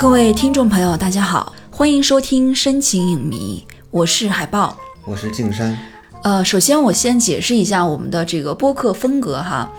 [0.00, 4.74] 各位听众朋友，大家好，欢迎收听深情影迷，我是海豹。
[5.04, 5.78] 我是静山，
[6.22, 9.70] 呃，首先我先解释一下我们的这个播客风格哈。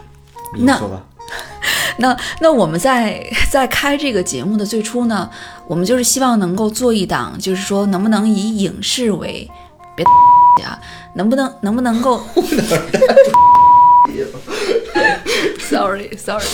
[0.60, 1.04] 那你说吧。
[1.98, 3.20] 那那我们在
[3.50, 5.28] 在开这个节目的最初呢，
[5.66, 9.50] 我们就是希望能够做一档，就是说能不能以影视为，
[9.98, 10.06] 别
[10.64, 10.80] 啊，
[11.16, 12.22] 能不能能不能够？
[15.68, 16.46] Sorry Sorry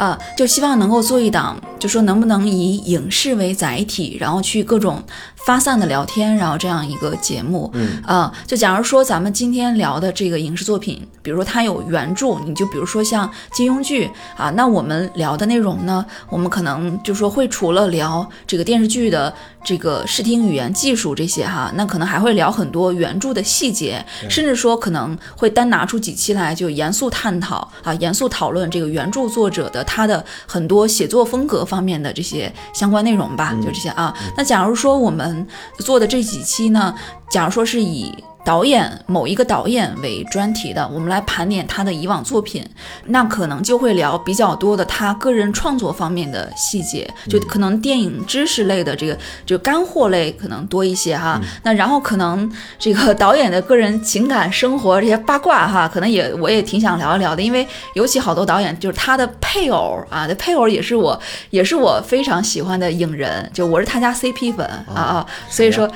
[0.00, 5.02] 啊，就希望能够做一档，就说能不能以影视为载体，然后去各种
[5.46, 7.70] 发散的聊天，然后这样一个节目。
[7.74, 19.32] 嗯啊，就假如说咱们今天聊的这个影视作品，比如说它有原著，你就比如说像金庸剧啊，那我们聊的内容呢，我们可能就说会除了聊这个电视剧的
[19.64, 34.14] 这个视听语言技术这些哈，那可能还会聊很多原著的细节，甚至说可能会单拿出几期来就严肃探讨啊，严肃讨论这个原著作者的他的很多写作风格方面的这些相关内容吧，就这些啊。
[34.36, 35.29] 那假如说我们
[35.78, 36.94] 做的这几期呢，
[37.30, 42.64] 假如说是以导演某一个导演为专题的，我们来盘点他的以往作品，
[43.06, 51.40] 那可能就会聊比较多的他个人创作方面的细节，就可能电影知识类的这个就干货类可能多一些哈。
[51.62, 65.88] 那然后可能这个导演的个人情感生活这些八卦哈，可能也我也挺想聊一聊的，因为尤其好多导演就是他的配偶啊，的配偶也是我也是我非常喜欢的影人，就我是他家 CP 粉啊啊，所以说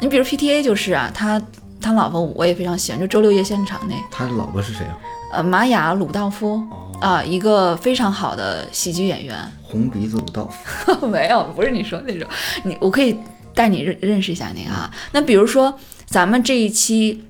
[0.00, 1.40] 你比如 PTA 就是啊，他。
[1.80, 4.98] 他老婆我也非常喜欢，就周六夜现场那他老婆是谁啊？
[5.32, 6.60] 呃玛雅鲁道夫
[7.00, 9.36] 啊、一个非常好的喜剧演员。
[9.62, 11.06] 红鼻子鲁道夫。
[11.08, 12.28] 没有，不是你说那种，
[12.64, 13.16] 你我可以
[13.54, 14.90] 带你认认识一下那个啊。
[15.12, 15.72] 那比如说
[16.04, 17.24] 咱们这一期，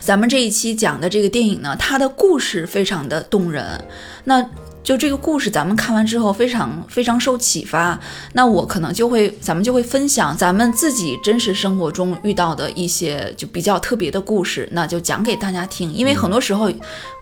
[0.00, 3.84] 咱们这一期讲的这个电影呢，它的故事非常的动人。
[4.24, 4.42] 那
[4.82, 7.98] 就这个故事，咱们看完之后非常非常受启发。
[8.32, 15.92] 那我可能就会，咱们就会分享咱们自己真实生活中遇到的一些就比较特别的故事，那就讲给大家听。
[15.92, 16.70] 因为很多时候，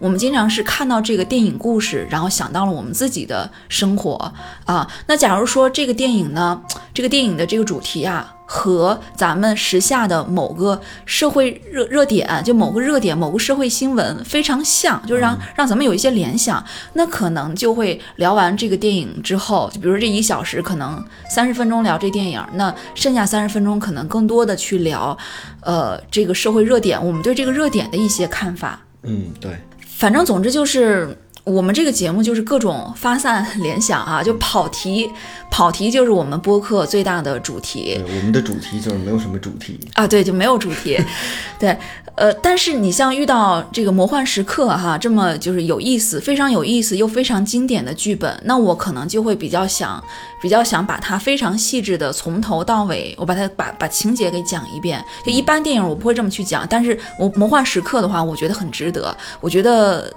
[0.00, 4.32] 我们经常是看到这个电影故事，然后想到了我们自己的生活
[4.64, 4.90] 啊。
[5.06, 6.62] 那假如说这个电影呢，
[6.94, 8.34] 这个电影的这个主题啊。
[8.52, 16.62] 和咱们时下的某个社会热热点，就某个热点、某个社会新闻非常像，就让让咱们有一些联想。
[16.94, 21.00] 那可能就会聊完这个电影之后，就比如说这一小时，可能
[21.30, 25.16] 三十分钟聊这电影，那剩下三十分钟可能更多的去聊，
[25.60, 28.80] 呃，这个社会热点，我们对这个热点的一些看法。
[29.04, 29.52] 嗯，对。
[29.86, 31.16] 反正总之就是。
[31.50, 35.10] 我们这个节目就是各种发散联想啊，就跑题，
[35.50, 39.78] 跑题就是我们播客最大的主题对，我们的主题就是没有什么主题。
[39.94, 40.96] 啊，对，就没有主题，
[41.58, 41.76] 对，
[42.14, 50.02] 呃，但是你像遇到这个魔幻时刻哈，这么就是有意思，非常有意思又非常经典的剧本，那我可能就会比较想，
[50.40, 55.04] 比较想把它非常细致的从头到尾，我把它把把情节给讲一遍。
[55.26, 60.12] 就一般电影我不会这么去讲，但是我魔幻时刻的话，我觉得很值得，我觉得。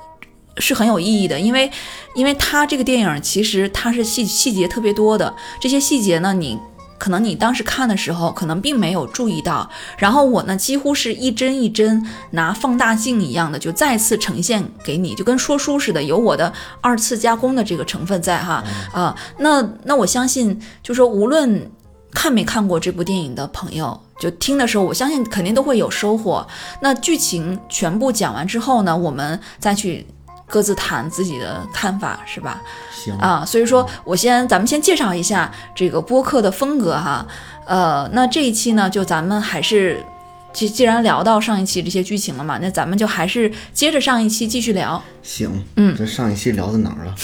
[0.58, 1.72] 是很有意义的，因为，
[2.16, 6.60] 因为它这个电影其实它是细细节特别多的，这些细节呢，你
[7.00, 21.70] 可能你当时看的时候可能并没有注意到，然后我呢几乎是一帧一帧拿放大镜一样的就再次呈现给你，就跟说书似的，有我的二次加工的这个成分在哈啊，那那我相信，就说无论
[22.12, 24.00] 看没看过这部电影的朋友。
[24.20, 26.48] 就听的时候，我相信肯定都会有收获。
[26.82, 30.06] 那剧情全部讲完之后呢，我们再去。
[30.54, 32.62] 各自谈自己的看法，是吧？
[32.94, 37.26] 行啊，所以说我先，咱们先介绍一下这个播客的风格哈。
[37.66, 40.06] 呃，那这一期呢，就咱们还是，
[40.54, 45.02] 既既然聊到上一期这些剧情了嘛，那咱们就还是接着上一期继续聊。
[45.24, 47.16] 行，嗯这上一期聊到哪儿了？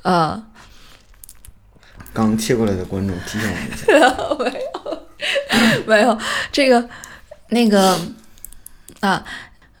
[0.00, 0.42] 呃，
[2.14, 3.84] 刚切过来的观众提醒我们一下。
[5.84, 6.18] 没有， 没有
[6.50, 6.88] 这个
[7.50, 8.00] 那个
[9.00, 9.22] 啊。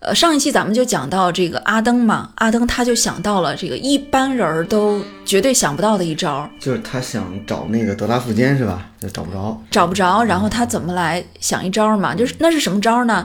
[0.02, 8.84] 呃，上一期咱们就讲到这个阿登嘛，阿登他就想到了这个一般人儿都绝对想不到的一招，就是他想找那个德拉富坚是吧？
[9.00, 9.56] 就找不着。
[9.70, 12.16] 找不着，然后他怎么来想一招嘛？
[12.16, 13.24] 就是那是什么招呢？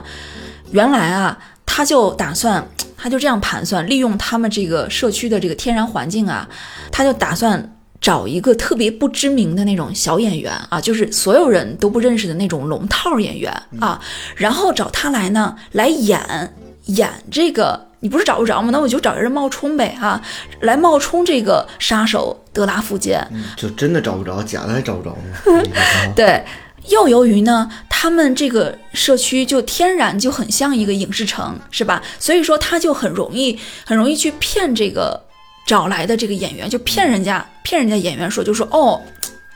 [0.70, 1.36] 原来啊，
[1.66, 2.64] 他就打算，
[2.96, 6.48] 他就这样盘算，利用他们这个社区的这个天然环境啊，
[6.92, 14.00] 他就打算找一个特别不知名的那种小演员啊，就是所有人都不认识的那种龙套演员啊，
[14.36, 16.54] 然后找他来呢，来演。
[16.88, 18.70] 演这个你不是找不着吗？
[18.70, 20.20] 那我就找人冒充呗啊，
[20.60, 23.26] 来冒充这个杀手德拉福坚。
[23.32, 25.62] 嗯就真的找不着，假的还找不着吗？
[26.14, 26.44] 对，
[26.88, 32.02] 又由于呢，他们这个社区就天然就很像一个影视城，是吧？
[32.18, 35.20] 所以说他就很容易很容易去骗这个
[35.66, 39.02] 找来的这个演员，就骗人家骗人家演员说，就说哦。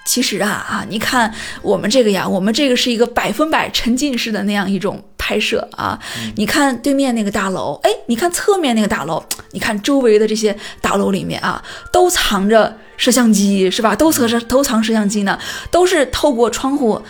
[0.05, 1.33] 其实啊啊，你看
[1.63, 5.97] 我们这个呀，我们这个是一个百分百沉浸式的那样一种拍摄啊。
[6.35, 9.23] 你看对面那个大楼，哎，你看侧面那个大楼，
[9.53, 13.95] 你看周围的这些大楼里面啊，都藏着摄像机，是吧？
[13.95, 15.39] 都藏着都藏摄像机呢，
[15.71, 17.01] 都是透过窗户，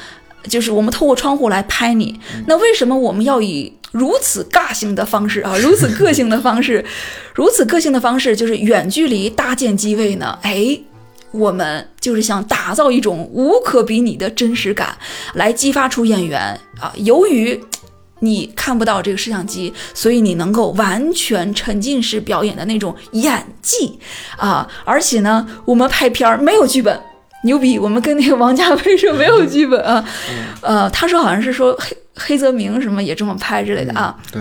[0.47, 2.21] 就是我们透过窗户来拍你。
[2.47, 6.85] 那为什么我们要以如此尬性的方式啊， 如此个性的方式，
[7.35, 10.39] 如此个性的方式，就是远距离搭建机位呢？
[10.43, 10.79] 哎。
[11.35, 14.95] 我们就是想打造一种无可比拟的真实感，
[15.33, 16.43] 来激发出演员
[16.79, 16.93] 啊。
[16.97, 17.59] 由于
[18.23, 23.99] 你看不到这个摄像机，所以你能够完全沉浸式表演的那种演技
[24.37, 24.69] 啊。
[24.85, 26.99] 而且呢，我们拍片儿没有剧本，
[27.45, 27.79] 牛逼！
[27.79, 30.05] 我们跟那个王家卫说没有剧本啊。
[30.63, 34.17] 呃，他说好像是说黑黑泽明什么也这么拍之类的啊。
[34.31, 34.41] 对，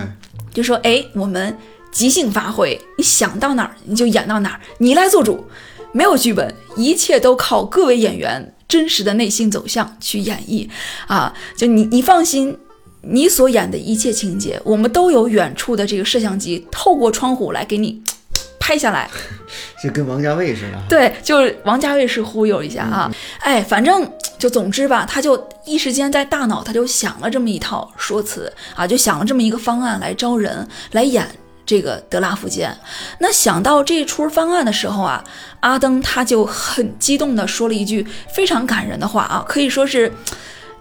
[0.52, 1.58] 就说哎，我们
[1.90, 5.46] 即兴发挥，你想到哪儿你就演到哪儿，你来做主。
[5.94, 10.66] 没有剧本，一切都靠各位演员真实的内心走向去演绎
[11.06, 11.34] 啊！
[11.54, 12.56] 就你，你放心，
[13.02, 18.00] 你所演的一切情节，我们都有远处的这个摄像机透过窗户来给你
[18.58, 19.10] 拍下来，
[19.82, 20.82] 就跟王家卫似的。
[20.88, 23.12] 对，就是王家卫是忽悠一下啊！
[23.40, 24.08] 哎，反正
[24.38, 31.26] 就总之吧，他就一时间在大脑他就想了这么一套说辞啊，就想了这么一个方案来招人来演。
[31.64, 32.76] 这个德拉福间，
[33.20, 35.22] 那想到这出方案的时候啊，
[35.60, 40.12] 阿登他就很激动地说了一句非常感人的话啊，可以说是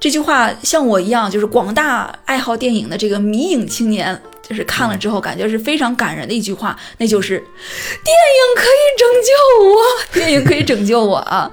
[0.01, 9.81] 这句话像我一样，就是广大爱好电影的这个迷影青年，就是看了之后感觉是非常感人的一句话，那就是电影可以拯救我，
[10.11, 11.49] 电影可以拯救我啊！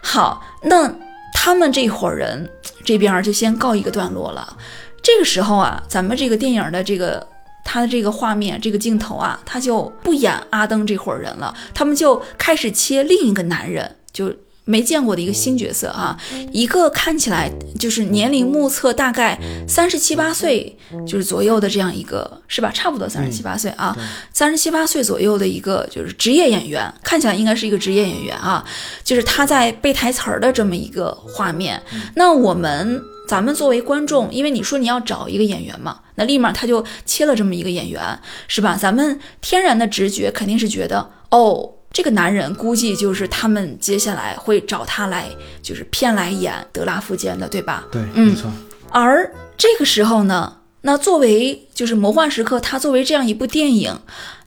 [0.00, 0.90] 好，那
[1.34, 2.48] 他们这伙人
[2.84, 4.56] 这边就先告一个段落了。
[5.02, 7.26] 这个时候啊，咱们这个电影的这个。
[7.64, 14.34] 他的这个画面，这个镜头啊，他就不演阿登这伙人了，他们就开始切另一个男人，就
[14.64, 16.16] 没见过的一个新角色啊，
[16.52, 20.76] 一个看起来就是年龄目测大概三十七八岁，
[21.06, 22.70] 就是左右的这样一个，是吧？
[22.72, 23.96] 差不多三十七八岁啊，
[24.32, 28.64] 三十七八岁左右的一个就是职业演员，看起来应该是一个职业演员啊，
[29.02, 31.82] 就是他在背台词儿的这么一个画面。
[32.14, 33.02] 那我们。
[33.28, 38.76] 咱们作为观众，因为你说你要找一个演员嘛，那立马他就切了这么一个演员，是吧？
[38.78, 45.28] 咱们天然的直觉肯定是觉得，哦，这个男人估计就是他们接下来会找他来，
[45.62, 47.84] 就是骗来演德拉夫间的，对吧？
[47.92, 48.50] 对，没错。
[48.90, 53.98] 而这个时候呢，那作为就是魔幻时刻，它作为这样一部电影，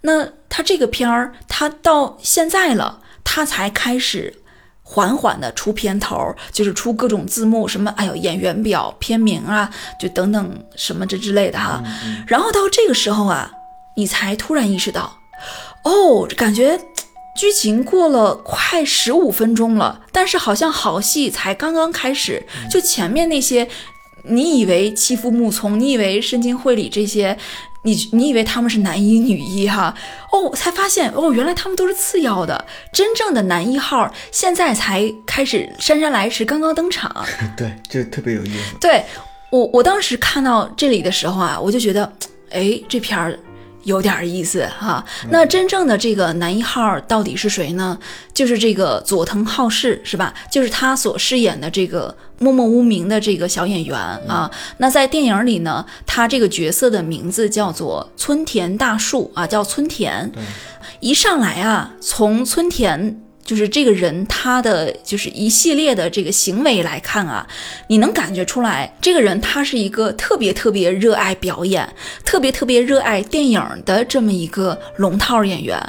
[0.02, 4.34] 那它这个片儿，它到现在了，它才开始。
[4.88, 9.68] 缓缓的出片头，就是出各种字幕，什么哎呦演员表、片名啊，
[10.00, 11.84] 就等等什么这之类的哈。
[12.28, 13.52] 然后到这个时候啊，
[13.98, 15.18] 你才突然意识到，
[15.84, 16.80] 哦，感觉
[17.36, 22.44] 剧情过了快十五分钟了，但是好像好戏才刚刚开始。
[22.72, 23.68] 就前面那些，
[24.24, 27.38] 你以为欺负木从，你以为深津绘里这些。
[27.84, 29.96] 你你以为他们是男一女一哈？
[30.32, 37.24] 哦，才发现哦，原来他们都是次要的，真正的男一号现在才开始姗姗来迟，刚刚登场。
[37.56, 38.76] 对，就特别有意思。
[38.82, 39.04] 对
[39.52, 42.12] 我，我当时看到这里的时候啊，我就觉得，
[42.50, 43.38] 哎，这片儿。
[43.86, 47.98] 有点意思哈，那真正的这个男一号到底是谁呢？
[48.34, 50.34] 就是这个佐藤浩市是吧？
[50.52, 54.52] 就是他所饰演的这个默默无名的这个小演员啊。
[54.78, 60.32] 那在电影里呢，他这个角色的名字叫做村田大树啊，叫村田。
[61.00, 63.22] 一上来啊，从村田。
[63.46, 67.48] 就是这个人，他的就是一系列的这个行为来看啊，
[67.88, 71.88] 你能感觉出来，这个人他是一个特别特别热爱表演、
[72.26, 75.80] 特别特别热爱电影的这么一个龙套演员。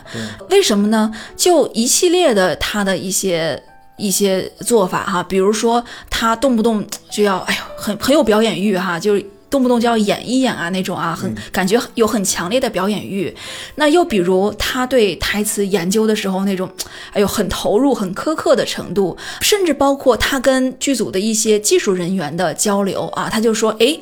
[0.51, 1.11] 为什么呢？
[1.35, 3.61] 就一系列的他的一些
[3.97, 9.25] 一些做法哈，比如说他动不动就要，哎呦，很很有表演欲哈，就是。
[9.49, 13.35] 动不动就要演一演啊，那种啊，很感觉有很强烈的表演欲。
[13.77, 16.69] 那又比如他对台词研究的时候那种，
[17.13, 23.99] 哎呦，很投入、很苛刻的程度，甚至包括他跟剧组的一些技术人员的交流啊，他就说，哎，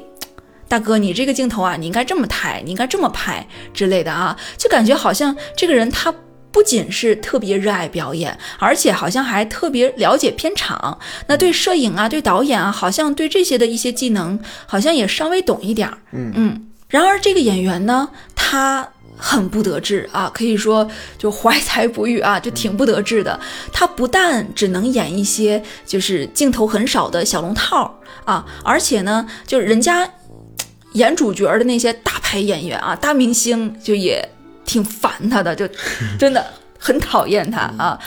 [0.67, 6.15] 大哥，你这个镜头啊，你应该这么抬，你应该这么拍之类的啊，就感觉好像这个人他。
[6.55, 10.97] 不仅是特别热爱表演，而且好像还特别了解片场。
[11.27, 15.99] 那对摄影啊，对导演啊，好像对这些的一些技能，好像也稍微懂一点儿。
[16.13, 16.69] 嗯嗯。
[16.87, 23.41] 然而这个演员呢，他很不得志啊，可以说就怀才不遇啊，就挺不得志的。
[23.73, 30.09] 他不但只能演一些就是镜头很少的小龙套啊，而且呢，就是人家
[30.93, 34.31] 演主角的那些大牌演员啊，大明星就也。
[34.65, 35.69] 挺烦他的，就
[36.19, 36.45] 真的
[36.79, 37.99] 很讨厌他啊。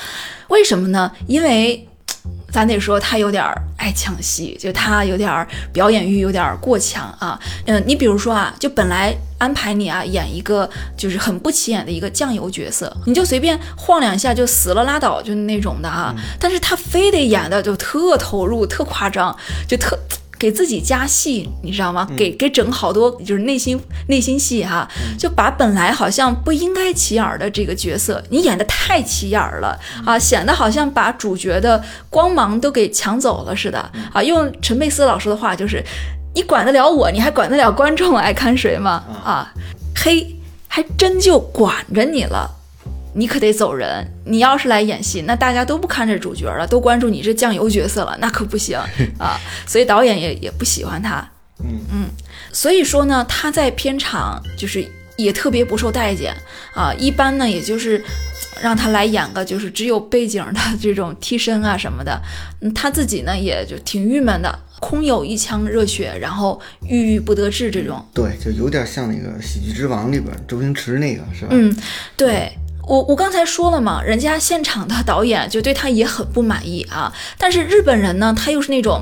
[0.47, 1.11] 为什么呢？
[1.27, 1.87] 因为
[2.51, 3.43] 咱得说他有点
[3.77, 7.39] 爱抢戏，就他有点表演欲有点过强啊。
[7.65, 16.15] 嗯，你比如说啊，就本来安排你啊演一个就是很不起眼的一个酱油角色，你就随便晃两下就死了拉倒，就那种的啊。
[16.39, 19.35] 但是他非得演的就特投入、特夸张，
[19.67, 19.97] 就特。
[20.39, 22.07] 给自己加戏，你知道吗？
[22.15, 33.79] 给给整好多就是内心内心戏哈，就把本来好像不应该起眼的这个角色，你演的太起眼了啊，显得好像把主角的光芒都给抢走了似的
[34.13, 34.21] 啊。
[34.21, 35.83] 用陈佩斯老师的话就是，
[36.35, 39.03] 你管得了我，你还管得了观众爱看谁吗？
[39.23, 39.53] 啊，
[39.95, 40.35] 嘿，
[40.67, 42.56] 还真就管着你了。
[43.17, 44.07] 你可得走人！
[44.25, 48.77] 你要是来演戏，那大家都不看这主角了，都关注你这酱油角色了，那可不行
[49.17, 49.39] 啊！
[49.65, 51.27] 所以导演也也不喜欢他。
[51.63, 52.05] 嗯嗯，
[52.53, 56.31] 所以说呢，他在片场就是也特别不受待见
[56.75, 56.93] 啊。
[56.93, 57.99] 一般呢，也就是
[58.61, 62.21] 让他来演个就是只有背景的这种替身啊什么的。
[62.61, 68.05] 嗯，他自己呢也就挺郁闷的，空有一腔热血，然后郁郁不得志这种。
[68.13, 71.47] 对，就有点像那个《喜剧之王》里边周星驰那个，是吧？
[71.49, 71.75] 嗯，
[72.15, 72.51] 对。
[72.87, 77.11] 我我刚才说了嘛，人家现场的导演就对他也很不满意啊。
[77.37, 79.01] 但是日本人呢，他又是那种，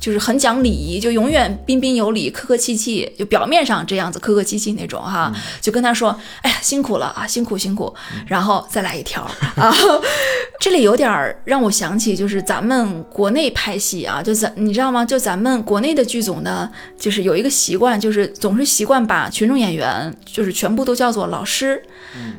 [0.00, 5.32] 就是很讲礼仪，就永远彬彬有礼、客客气气，就表面上这样子客客气气那种哈。
[5.60, 7.92] 就跟他说：“哎呀，辛苦了啊，辛苦辛苦。”
[8.28, 9.74] 然后再来一条啊。
[10.60, 15.04] 这里有点让我想起，就是咱们国内拍戏啊，就咱你知道吗？
[15.04, 21.82] 就咱们国内的剧组呢，就是有一个习惯，就是总是习惯把群众演员就是全部都叫做老师，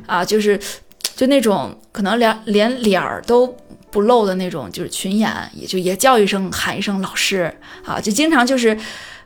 [0.06, 0.58] 啊，就是。
[1.16, 3.46] 就那种可能连连脸儿都
[3.90, 7.50] 不露的那种，就是群演，也就也叫一声喊一声老师
[7.86, 8.78] 啊，就经常就是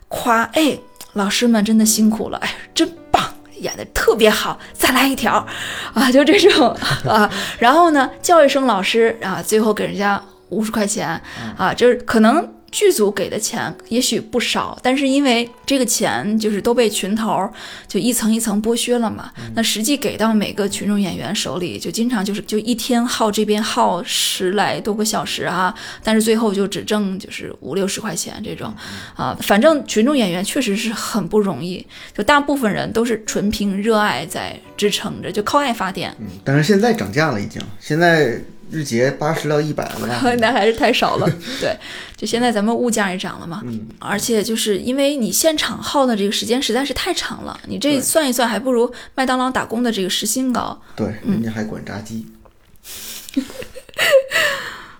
[0.06, 0.78] 夸哎，
[1.14, 3.22] 老师们真的辛苦了，哎，真棒，
[3.56, 5.44] 演的特别好，再来一条
[5.92, 6.68] 啊，就这种
[7.04, 7.28] 啊，
[7.58, 11.20] 然后呢叫一声老师啊，最后给人家五十块钱
[11.58, 12.48] 啊，就是可能。
[12.70, 17.48] 剧组给的钱也许不少，但是因为这个钱就是都被群头
[17.88, 25.74] 就一层一层剥削了嘛，那实际给到每个群众演员手里，就经常就是就一天耗这边耗十来多个小时啊，
[26.04, 28.72] 但是最后就只挣就是五六十块钱这种，
[29.16, 31.84] 啊，反正群众演员确实是很不容易，
[32.16, 36.14] 就大部分人都是纯凭热爱在支撑着，就靠爱发电。
[36.20, 38.40] 嗯，但是现在涨价了，已经现在。
[38.70, 40.34] 日结八十到一百了吧？
[40.38, 41.28] 那还是太少了。
[41.60, 41.76] 对，
[42.16, 43.60] 就现在咱们物价也涨了嘛。
[43.64, 43.88] 嗯。
[43.98, 50.80] 而且就是因为你现场耗的这个时间实在是太长了，你这算一算，还不如麦当劳打工的这个时薪高。
[50.94, 52.26] 对，人家还管炸鸡。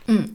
[0.07, 0.29] 嗯，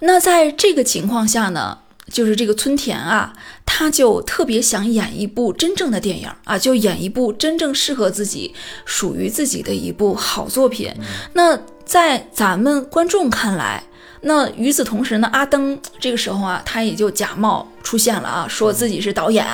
[0.00, 1.78] 那在这个情况下呢，
[2.10, 3.32] 就是这个村田啊，
[3.64, 8.52] 他就特别想演一部真正的电影啊，就演一部真正适合自己、
[8.84, 10.92] 属于自己的一部好作品。
[11.34, 11.60] 那。
[11.90, 13.82] 在咱们观众看来，
[14.20, 19.44] 那与此同时呢，阿登这个时候啊，他也就假冒出现了啊，说自己是导演，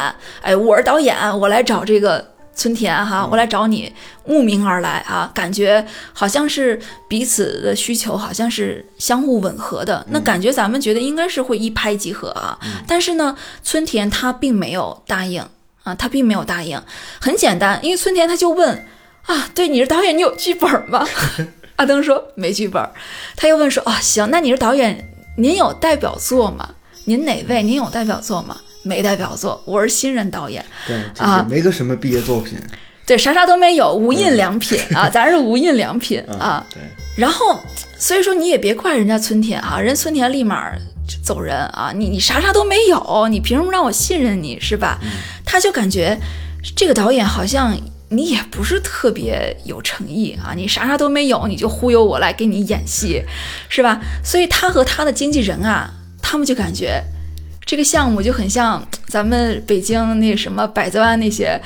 [0.43, 3.91] 哎，我是导演，我来找这个村田哈，我来找你，
[4.27, 6.79] 慕名而来啊，感觉好像是
[7.09, 15.43] 彼此的需求好像是相互吻合的，那感觉咱们觉得应该是会一拍即合啊，但是呢，村田他并没有答应
[15.85, 16.79] 啊，他并没有答应，
[17.19, 18.87] 很简单，因为村田他就问
[19.25, 21.03] 啊，对，你是导演，你有剧本吗？
[21.77, 22.83] 阿登说没剧本，
[23.37, 26.69] 他又问说：“哦，行，那你是导演，您有代表作吗？
[27.05, 27.63] 您哪位？
[27.63, 28.57] 您有代表作吗？
[28.83, 32.59] 没代表作，我是新人导演，对啊，没个什么毕业作品，
[33.05, 36.65] 对，啥啥都没有，无印良品啊，咱是无印良品啊。
[36.73, 36.81] 对，
[37.17, 37.61] 然后
[37.99, 40.73] 所以说你也别怪人家村田啊，人村田立马
[41.23, 44.99] 走人啊，你你啥啥都没有，你凭什么让我信任你是吧？
[45.45, 46.19] 他就感觉
[46.75, 47.77] 这个导演好像。
[48.09, 53.25] 你也不是特别有诚意啊，你啥啥都没有，你就忽悠我来给你演戏，
[53.69, 54.01] 是吧？
[54.23, 55.91] 所以他和他的经纪人啊，
[56.23, 57.03] 他们就感觉
[57.67, 61.61] 这个项目就很像咱们北京那什么百子湾那些，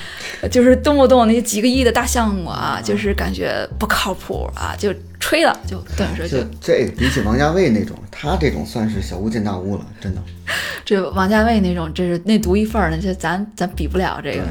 [0.51, 10.23] 就是动不动那几个亿的大项目啊，就是感觉不靠谱啊，就吹了，就等于说就这比起王家卫那种，他这种算是小巫见大巫了，真的。
[10.87, 14.43] 这王家卫那种，这是那独一份儿的，这咱咱比不了这个。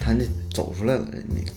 [0.00, 1.52] 他那走出来了，那个。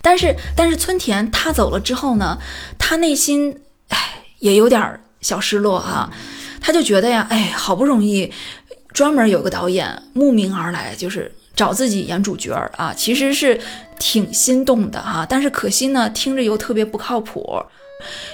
[0.00, 2.38] 但是但是村田他走了之后呢，
[2.78, 3.58] 他内心
[3.88, 3.98] 哎
[4.38, 6.10] 也有点小失落哈，
[6.66, 8.32] 他就觉得呀，哎，好不容易
[8.94, 13.60] 专门有个导演慕名而来，就是找自己演主角啊，其实是
[13.98, 17.62] 挺心动的哈，但是可惜呢，听着又特别不靠谱。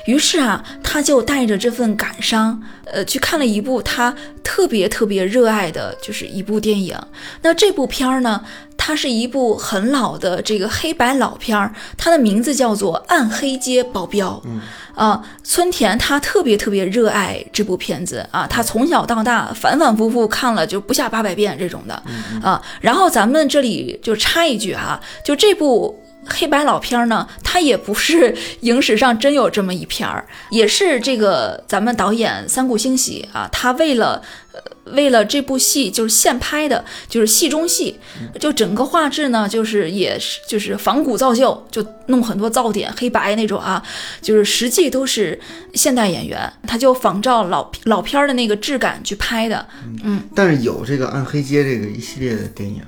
[0.05, 6.99] 于是啊，他就带着这份感伤，呃，去看了一部他特别特别热爱的，就是一部电影。
[7.43, 8.45] 那这部片儿呢，
[8.77, 14.31] 它它是一部很老的这个黑白老片儿，它的名字叫做《暗黑街保镖》。
[14.47, 14.61] 嗯，
[14.97, 22.03] 啊，村田他特别特别热爱这部片子啊，他从小到大反反复复看了就不下八百遍这种的
[22.43, 22.61] 啊。
[22.81, 26.03] 然后咱们这里就插一句啊，就这部。
[26.31, 34.23] 黑白老片儿呢，它也不是影史上真有这么一片儿，也是这个咱们导演三谷幸喜啊，他为了
[34.53, 34.61] 呃
[34.93, 37.99] 为了这部戏就是现拍的，就是戏中戏，
[38.39, 43.83] 就整个画质呢，就是也是就是仿古造旧，就弄很多噪点黑白那种啊，
[44.21, 45.39] 就是实际都是
[45.75, 49.65] 现代演员，他就仿照老老片儿的那个质感去拍的。
[50.03, 52.83] 嗯，但是有这个暗黑街这个一系列的电影，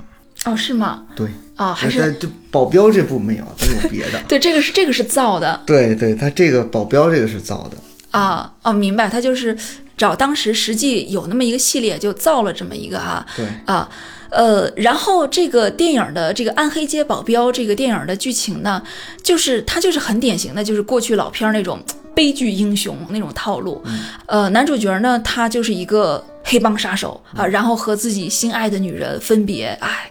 [0.44, 1.04] 哦，是吗？
[1.14, 1.28] 对，
[1.62, 4.20] 啊，还是但这保镖这部没有，都有别的。
[4.28, 5.60] 对，这个是这个是造的。
[5.64, 7.76] 对对，他这个保镖这个是造的。
[8.10, 9.56] 啊哦，明白，他就是
[9.96, 13.88] 找当时实际有那么一个系列，就造了这么一个哈对，啊，
[14.30, 18.82] 呃，然后这个电影的这个《暗黑街保镖》这个电影的剧情呢，
[19.22, 21.82] 就是它就是很典型的，就是过去老片儿那种
[22.14, 23.82] 悲剧英雄那种套路。
[24.26, 30.10] 呃，男主角呢，他就是一个黑帮杀手啊，然后和自己心爱的女人分别，哎。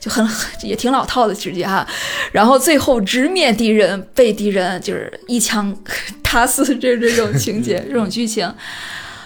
[0.00, 0.28] 就很
[0.64, 1.86] 也挺老套的直接哈，
[2.32, 5.72] 然后最后直面敌人，被敌人就是一枪
[6.24, 8.52] 打死，这这种情节， 这种剧情，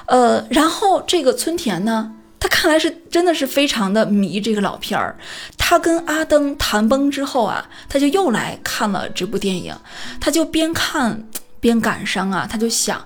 [0.05, 5.17] 呃，然后这个村田呢，他看来是真的是非常的迷这个老片儿，
[5.57, 9.75] 他跟阿登谈崩之后啊，他就又来看了这部电影，
[10.21, 11.27] 他就边看
[11.59, 13.05] 边感伤啊，他就想，哎。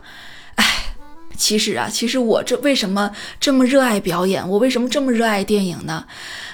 [1.40, 4.47] 其实啊，其实我这为什么这么热爱表演？
[4.47, 6.04] 我为什么这么热爱电影呢？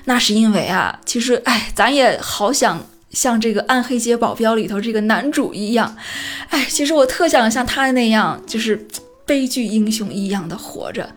[0.05, 5.97] 那是因为啊，其实哎，咱也好想像这个《暗黑街保镖》里头这个男主一样，
[6.51, 8.87] 哎，其实我特想像他那样，就是
[9.27, 11.13] 悲剧英雄一样的活着。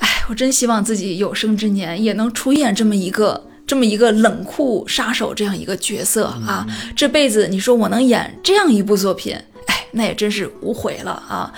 [0.00, 6.66] 哎，我真希望自己有生之年也能出演这么一个这么一个冷酷杀手这样一个角色啊！
[6.96, 9.36] 这辈子你说我能演这样一部作品，
[9.68, 11.54] 哎，那也真是无悔了啊！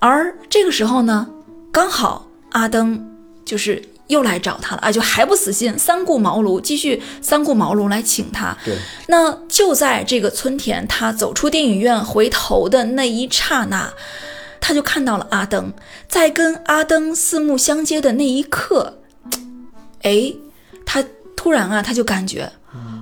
[0.00, 1.28] 而这个时候呢，
[1.70, 3.06] 刚好阿登
[3.44, 8.56] 就是又来找他了啊，就还不死心，三顾茅庐，继续三顾茅庐来请他。
[8.64, 13.92] 对，那就在这个村田他走出电影院回头的那一刹那，
[14.60, 15.72] 他就看到了阿登，
[16.08, 18.98] 在跟阿登四目相接的那一刻，
[20.02, 20.32] 哎，
[20.84, 21.04] 他
[21.36, 22.50] 突然啊，他就感觉，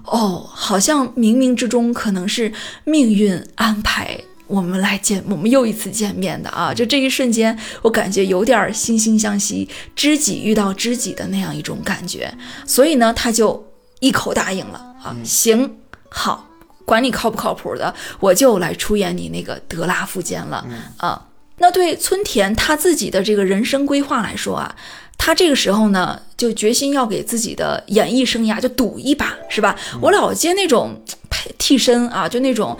[0.05, 2.53] 哦，好像冥冥之中可能是
[2.85, 4.21] 命运安排。
[4.49, 6.73] 我们来见，我们又一次见面的啊！
[6.73, 12.33] 就这一瞬间，我感觉有点惺惺相惜，知己遇到知己的那样一种感觉。
[12.67, 15.15] 所以呢，他就一口答应了啊！
[15.23, 15.77] 行，
[16.09, 16.49] 好，
[16.87, 21.27] 管你靠不靠谱的，我就来出演你那个德拉夫间了啊！
[21.59, 24.75] 那对村田他自己的这个人生规划来说啊，
[25.19, 29.77] 他这个时候呢，就决心要给自己的演艺生涯就赌一把，是吧？
[30.01, 32.79] 我老接那种配替身啊，就那种。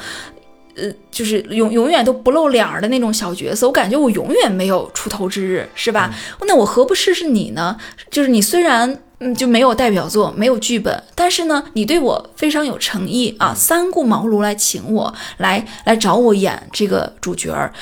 [0.79, 6.15] 呃，就是永永远都不露脸儿的那种小角色，我感觉我永远没有出头之日，是吧？
[6.47, 7.77] 那我何不试试你呢？
[8.11, 17.73] 就是你虽然嗯就没有代表作，没有剧本，但是呢，你对我非常有诚意啊，三顾茅庐来请我来来找我演这个主角儿，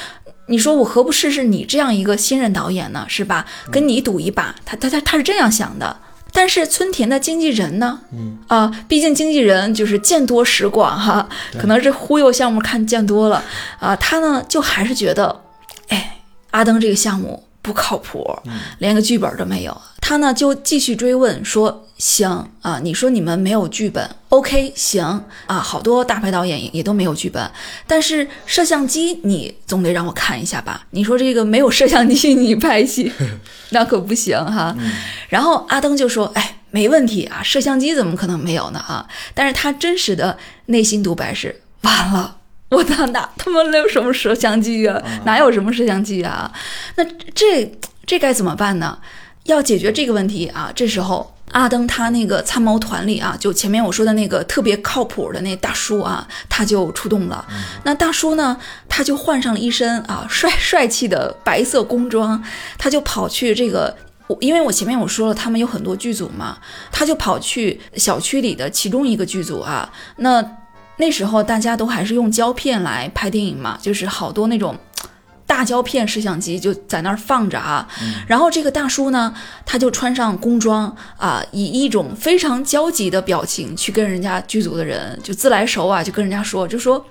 [0.49, 3.05] 你说我何不试试你这样一个新人导演呢？
[3.09, 3.45] 是吧？
[3.71, 5.97] 跟你赌一把，他他他他是这样想的。
[6.33, 8.01] 但是村田的经纪人呢？
[8.12, 11.27] 嗯啊，毕竟经纪人就是见多识广哈，
[11.59, 13.43] 可能是忽悠项目看见多了
[13.81, 15.41] 啊，他呢就还是觉得，
[15.89, 16.19] 哎，
[16.51, 18.24] 阿登这个项目不靠谱，
[18.79, 19.76] 连个剧本都没有。
[20.00, 25.05] 他呢就继续追问说：“行啊，你说你们没有剧本，OK，行
[25.46, 27.50] 啊，好多大牌导演也都没有剧本，
[27.88, 30.87] 但是摄像机你总得让我看一下吧？
[30.92, 33.11] 你说这个没有摄像机你拍戏，
[33.70, 34.76] 那可不行哈。”
[35.29, 42.37] 然后阿登就说：“哎，没问题啊，摄像机怎么可能没有呢啊？”但是他真实的内心独白是：“完了。”
[42.70, 45.00] 我操哪他妈有什么摄像机啊？
[45.24, 46.50] 哪有什么摄像机啊？
[46.96, 47.72] 那这
[48.05, 48.98] 这该怎么办呢？
[49.44, 57.46] 要解决这个问题啊，这时候阿登他那个参谋团里啊，就前面我说的那个特别靠谱的那大叔啊，他就出动了。
[57.85, 58.57] 那大叔呢，
[58.88, 62.42] 他就换上了一身啊帅帅气的白色工装，
[62.76, 63.96] 他就跑去这个，
[64.40, 66.59] 因为我前面我说了，他们有很多剧组嘛，
[66.90, 69.88] 他就跑去小区里的其中一个剧组啊。
[70.16, 70.44] 那
[70.99, 74.77] 那时候大家都还是用胶片来拍电影嘛，就是好多那种。
[75.49, 77.87] 大胶片摄像机就在那儿放着啊，
[78.27, 79.33] 然后这个大叔呢，
[79.65, 87.03] 他就穿上工装啊，以一种非常焦急的表情去跟人家剧组的人就自来熟啊，就跟人家说，就说，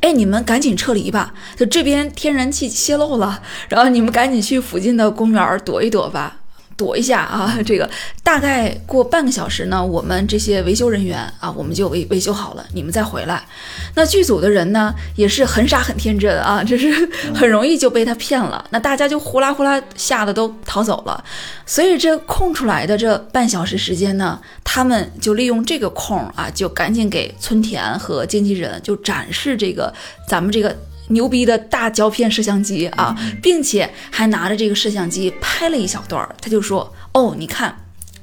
[0.00, 6.38] 哎，你们赶紧撤离吧，就这边天然气泄漏了，然后你们赶紧去附近的公园躲一躲吧。
[6.76, 7.58] 躲一下啊。
[7.64, 7.88] 这个
[8.22, 13.42] 大概过半个小时呢，我们这些维修人员啊，我们就维维修好了，你们再回来。
[13.94, 18.64] 那剧组的人呢，也是很傻很天真啊， 这是很容易就被他骗了。
[18.70, 21.22] 那大家就呼啦呼啦吓得都逃走了。
[21.66, 29.92] 所以这空出来的这半小时时间呢，他们就利用这个空啊，就赶紧给村田和经纪人就展示这个
[30.28, 30.76] 咱们这个。
[31.08, 36.34] 牛逼的大胶片摄像机啊，并且还拿着这个摄像机拍了一小段儿。
[36.40, 37.74] 他就说：“哦，你看，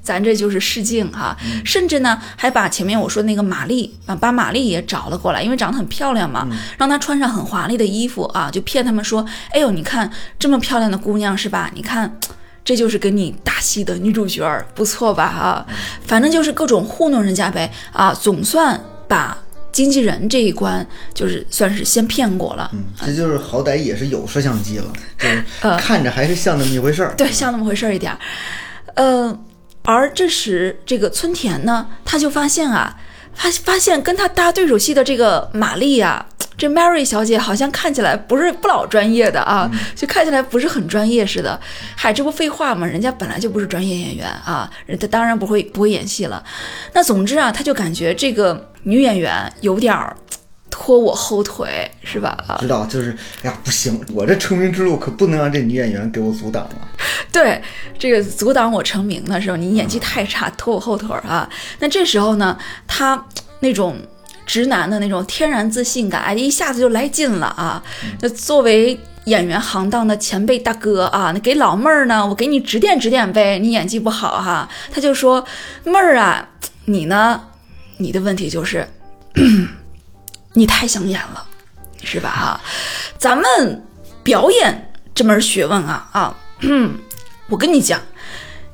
[0.01, 11.69] 咱这就是试镜啊。”甚至呢，还把前面我说那个玛丽啊，把玛丽也找了过来，因为长得很漂亮嘛，让她穿上很华丽的衣服啊，就骗他们说：“哎呦，你看这么漂亮的姑娘是吧？
[11.75, 12.17] 你看，
[12.63, 15.25] 这就是跟你搭戏的女主角，不错吧？
[15.25, 15.65] 啊，
[16.05, 19.37] 反正就是各种糊弄人家呗啊，总算把。”
[19.79, 28.19] 经纪人这一关就是算是先骗过了，嗯，这就是好歹也是有摄像机了， 就是看着还是像那么一回事儿，对，像那么回事儿一点儿。
[28.95, 29.39] 呃，
[29.83, 32.97] 而这时这个村田呢，他就发现啊，
[33.33, 36.25] 发发现跟他搭对手戏的这个玛丽啊，
[36.57, 41.59] 这 Mary 小姐好像看起来不是不老专业的啊，就看起来不是很专业似的。
[41.95, 42.85] 嗨，这不废话吗？
[42.85, 46.43] 人家本来就不是专业演员啊，人家当然不会不会演戏了。
[46.93, 48.67] 那总之啊，他就感觉这个。
[48.83, 50.15] 女演员有点儿
[50.81, 52.57] 拖我后腿，是吧？
[52.61, 53.11] 知道，就是
[53.43, 56.71] 哎呀，不行，我这成名之路可不能让这女演员给我阻挡了。
[57.33, 57.61] 对，
[57.99, 61.47] 这个阻挡我成名的时候，你演技太差，拖我后腿啊。
[61.79, 63.21] 那这时候呢，他
[63.59, 63.97] 那种
[64.45, 67.83] 直男的那种天然自信感，哎，一下子就来劲了啊。
[68.21, 73.59] 那作为演员行当的前辈大哥啊，那给老妹儿呢，我给你指点指点呗。
[73.59, 75.45] 你演技不好哈，他就说
[75.83, 76.47] 妹儿啊，
[76.85, 77.41] 你呢？
[77.97, 78.87] 你的问题就是，
[80.53, 81.45] 你太想演了，
[82.03, 82.29] 是吧？
[82.29, 82.61] 哈，
[83.17, 83.85] 咱们
[84.23, 86.35] 表演这门学问啊啊，
[87.49, 88.01] 我跟你讲，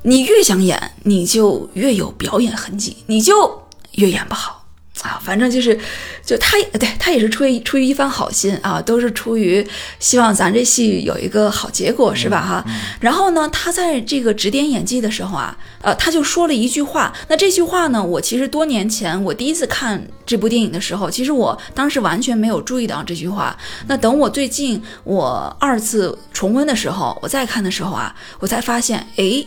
[0.02, 4.55] 你越想演，你就越有表演痕迹，你就越演不好。
[5.02, 5.78] 啊，反正就是，
[6.24, 9.64] 就他，对他也是出于出于一番好心啊，都是出于
[10.00, 12.40] 希望咱这戏有一个好结果，是吧？
[12.40, 12.64] 哈。
[13.00, 17.12] 然后呢，他在这个指点演技的时候啊，呃，他就说了一句话。
[17.28, 23.56] 那这句话呢，我其实多年前我第一次看这部电影的时候，其实我当时完全没有注意到这句话。
[23.86, 29.44] 那等我最近我二次重温的时候，我再看的时候啊，我才发现，哎，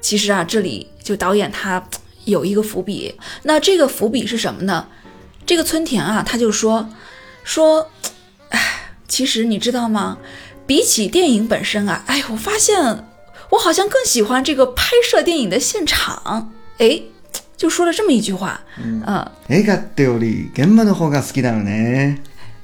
[0.00, 1.82] 其实啊，这里就导演他。
[2.29, 4.87] 有一个伏笔，那这个伏笔是什么呢？
[5.45, 6.89] 这个村田啊，他就说
[7.43, 7.89] 说，
[8.49, 8.59] 哎，
[9.07, 10.17] 其实你知道吗？
[10.65, 13.05] 比起电影本身啊，哎，我发现
[13.51, 16.51] 我好像更喜欢这个拍摄电影的现场。
[16.79, 17.03] 哎，
[17.55, 18.61] 就说了这么一句话。
[18.83, 19.03] 嗯，
[19.47, 22.17] 哎，がより現場の方が好きだよね。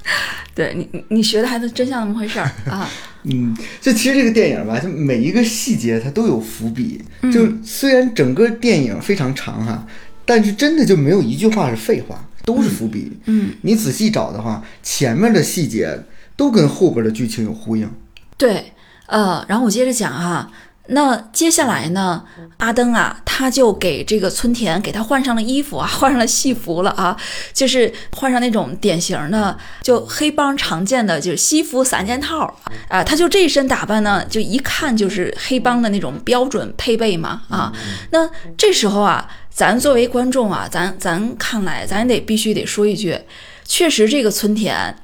[0.55, 2.89] 对你，你学的还是真像那么回事儿 啊。
[3.25, 7.03] 嗯，就其实这个电影吧，就每一个细节它都有伏笔。
[7.33, 9.87] 就虽然整个电影非常长哈，
[10.25, 13.13] 但是真的就没有一句话是废话，都是伏笔。
[13.25, 16.05] 嗯，你仔细找的话，前面的细节
[16.37, 17.91] 都跟后边的剧情有呼应。
[18.39, 18.73] 对，
[19.07, 20.51] 呃，然后我接着讲哈。
[20.89, 22.25] 那接下来呢？
[22.59, 27.17] 阿登啊，他就给这个村田给他换上了衣服啊， 换上了戏服了啊，
[27.53, 32.55] 就是换上那种典型的就黑帮常见的就是西服三件套
[32.89, 37.73] 啊，他就这一身打扮呢，就一看就是黑帮的那种标准配备嘛啊。
[38.11, 43.19] 那这时候啊，咱作为观众啊，咱咱看来，咱得必须得说一句，
[43.65, 44.97] 确实这个村田。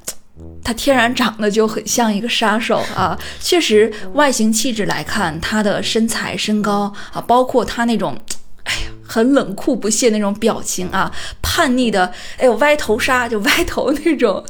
[0.65, 3.19] 他天然长得就很像一个杀手啊！
[3.41, 8.17] 确实，外形气质来看，他的身材、身高啊，包括他那种，
[8.65, 11.11] 哎呀，很冷酷不屑那种表情啊，
[11.43, 14.45] 叛逆的，哎呦，歪头杀就 歪头那种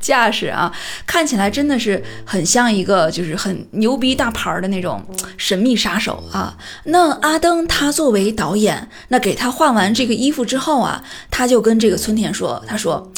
[0.00, 0.72] 架势啊，
[1.06, 5.04] 看起来真的是很像一个就是很牛逼大牌的那种
[5.36, 6.56] 神秘杀手啊。
[6.84, 13.12] 那阿登他作为导演，那给他换完这个衣服之后啊，他就跟这个村田说：“他说。”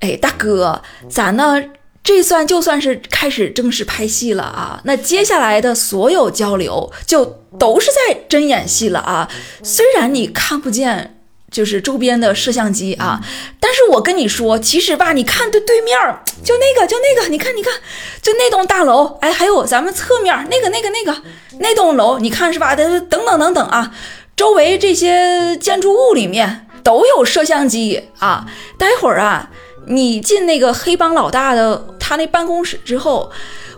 [0.00, 1.62] 哎，大哥，咱呢
[2.02, 4.80] 这算就算是开始正式拍戏了啊！
[4.84, 9.30] 那接下来的所有交流就都是在真演戏了啊！
[9.62, 13.20] 虽然你看不见就是周边的摄像机啊，
[13.60, 15.94] 但是我跟你说，其实吧，你看对对面
[16.42, 17.74] 就那个就那个，你看你看，
[18.22, 21.22] 就那栋大楼，哎，还有咱们侧面那个那个那个
[21.58, 22.74] 那栋楼，你看是吧？
[22.74, 23.94] 等等等等啊，
[24.34, 28.46] 周围这些建筑物里面都有摄像机啊！
[28.78, 29.50] 待会儿啊。
[29.86, 33.30] 你进那个黑帮老大的他那办公室之后，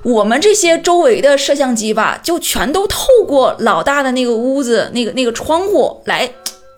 [0.03, 6.29] 我们这些周围的摄像机吧，就全都透过老大的那个屋子那个那个窗户来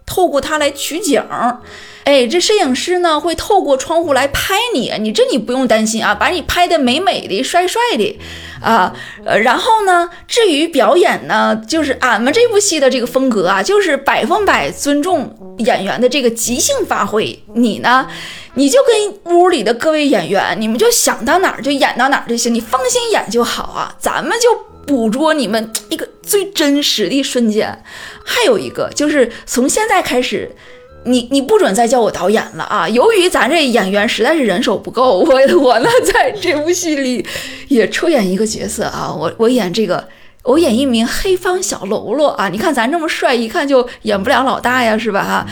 [0.06, 1.22] 透过它来取景。
[2.04, 8.18] 哎，这摄影师呢会透过窗户来拍你，你这你不用担心啊，把你拍的美美的、帅帅的，
[8.60, 17.42] 啊，呃，然后呢，至于表演呢，就是俺们这部戏的这个风格啊，就是百分百尊重演员的这个即兴发挥。
[17.54, 18.06] 你呢，
[18.52, 24.50] 你就跟屋里的各位演员，你们就想到哪儿就演到哪儿就行，你放心演就好啊，咱们就
[24.86, 27.82] 捕捉你们一个最真实的瞬间。
[28.24, 30.54] 还有一个就是从现在开始。
[31.06, 32.88] 你你不准再叫我导演了啊！
[32.88, 37.22] 由于咱这演员实在是人手不够， 我我呢在这部戏里
[37.68, 40.08] 也出演一个角色啊，我我演这个，
[40.44, 42.48] 我演一名黑帮小喽啰啊！
[42.48, 45.46] 你看咱这么帅，一看就演不了老大呀，是吧哈？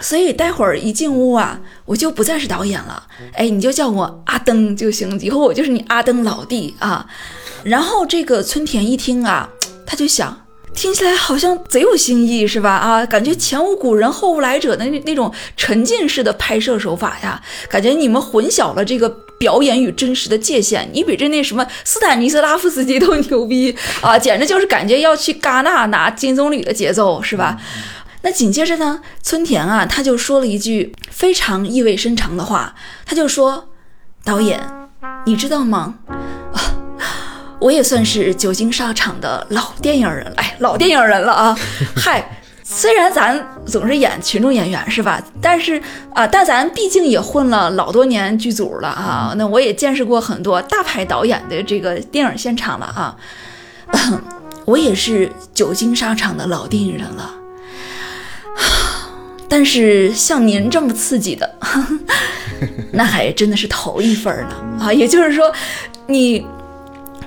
[0.00, 3.04] 所以待会儿一进屋啊，我就不再是导演了，
[3.34, 7.06] 哎，你就叫我阿登就行，以后我就是你阿登老弟啊。
[7.66, 9.48] 然后这个村田一听啊，
[9.84, 10.42] 他就想。
[10.72, 12.70] 听起来好像贼有新意，是吧？
[12.70, 20.86] 啊，感觉前无古人后无来者的那那种沉浸式的拍摄手法呀，感觉你们混淆了这个表演与真实的界限。
[20.92, 27.58] 你比这那什么斯坦尼斯拉夫斯基都牛逼啊，简直就是感觉要去戛纳拿金棕榈的节奏，是吧？
[28.20, 32.74] 那紧接着呢，村田啊，他就说了一句非常意味深长的话，
[33.06, 33.70] 他就说
[34.22, 34.60] ：“导演，
[35.24, 35.94] 你知道吗？”
[36.52, 36.85] 啊。
[37.66, 41.58] 我也算是久经沙场的老电影人，哎，老电影人了啊！
[41.96, 42.24] 嗨，
[42.62, 45.20] 虽然咱总是演群众演员是吧？
[45.42, 45.82] 但是
[46.14, 49.34] 啊，但咱毕竟也混了老多年剧组了啊。
[49.36, 53.16] 那我也见识过很多大牌导演的这个电影现场了啊。
[54.64, 57.34] 我也是久经沙场的老电影人了，
[59.50, 61.52] 但是像您这么刺激的，
[62.94, 64.54] 那还真的是头一份呢
[64.86, 64.92] 啊！
[64.92, 65.52] 也就是说，
[66.06, 66.46] 你。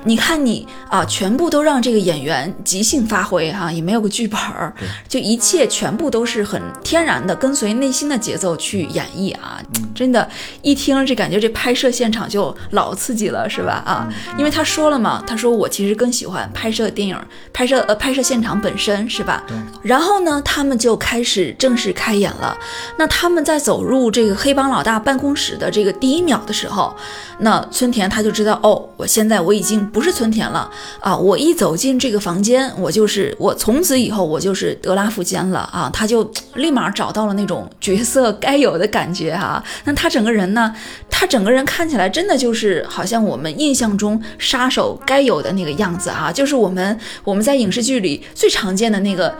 [0.03, 4.73] 你看你啊，全部都让这个演员即兴发挥哈，也没有个剧本儿，
[5.07, 9.61] 就一切全部都是很天然的，跟随内心的节奏去演绎啊，
[9.95, 10.27] 真的，
[10.61, 13.83] 一听这感觉这拍摄现场就老刺激了，是吧？
[13.85, 17.17] 啊，因为他说了嘛，他说我其实更喜欢拍摄电影，
[17.51, 19.43] 拍摄呃拍摄现场本身是吧？
[19.81, 22.57] 然后呢，他们就开始正式开演了。
[22.97, 26.95] 那他们在走入这个黑帮老大办公室的这个第一秒的时候，
[27.39, 29.79] 那村田他就知道哦，我现在我已经。
[29.91, 31.15] 不是村田了啊！
[31.15, 35.89] 我一走进这个房间，我就是我，从此以后我就是德拉夫坚了啊！
[35.93, 39.63] 他就立马找到了那种角色该有的感觉哈。
[39.85, 40.73] 那他整个人呢？
[41.09, 46.31] 他整个人看起来真的就是好像我们印象中杀手该有的那个样子啊！
[46.31, 49.33] 就是我们我们在影视剧里最常见的那个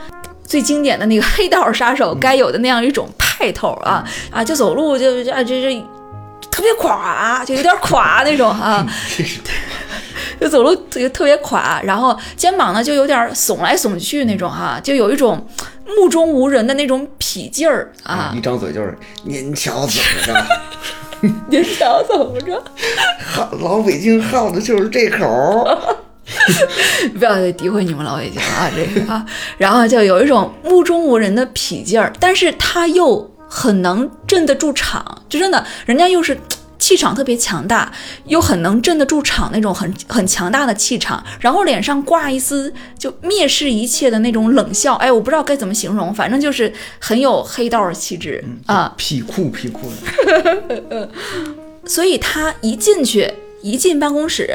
[0.44, 4.44] 最经典的那个黑道杀手该有的那样一种派头啊啊！
[4.44, 5.86] 就走路就啊这这
[6.52, 8.86] 特别垮，就有点垮那种啊。
[10.40, 15.46] 就走路特别特别垮，然后肩膀呢就有点耸来耸去那种哈，就有一种
[15.98, 18.34] 目中无人的那种痞劲儿啊！
[18.36, 20.46] 一张嘴就是您瞧怎么着？
[21.50, 22.64] 您瞧怎么着？
[23.26, 25.78] 好， 老北京好的就是这口儿。
[27.18, 29.26] 不要再诋毁你们老北京啊，这个啊，
[29.58, 36.40] 然后就有一种目中无人的痞劲儿，但是他又很能镇得住场，就真的，人家又是。
[36.80, 37.92] 气场特别强大，
[38.26, 51.10] 又很能镇得住场那种很很强大的气场，然后脸上挂一丝就蔑视一切的那种冷笑，哎，我不知道该怎么形容，反正就是很有黑道气质啊，痞酷痞酷的。
[51.86, 54.48] 所以他一进去，一进办公室，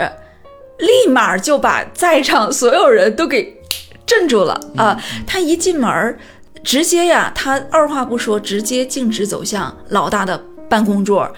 [0.79, 3.61] 立马就把在场所有人都给
[4.07, 5.03] 镇住了啊！
[5.27, 6.19] 他一进门，
[6.63, 11.31] 直接呀，他二话不说，直接径直走向老大的办公桌。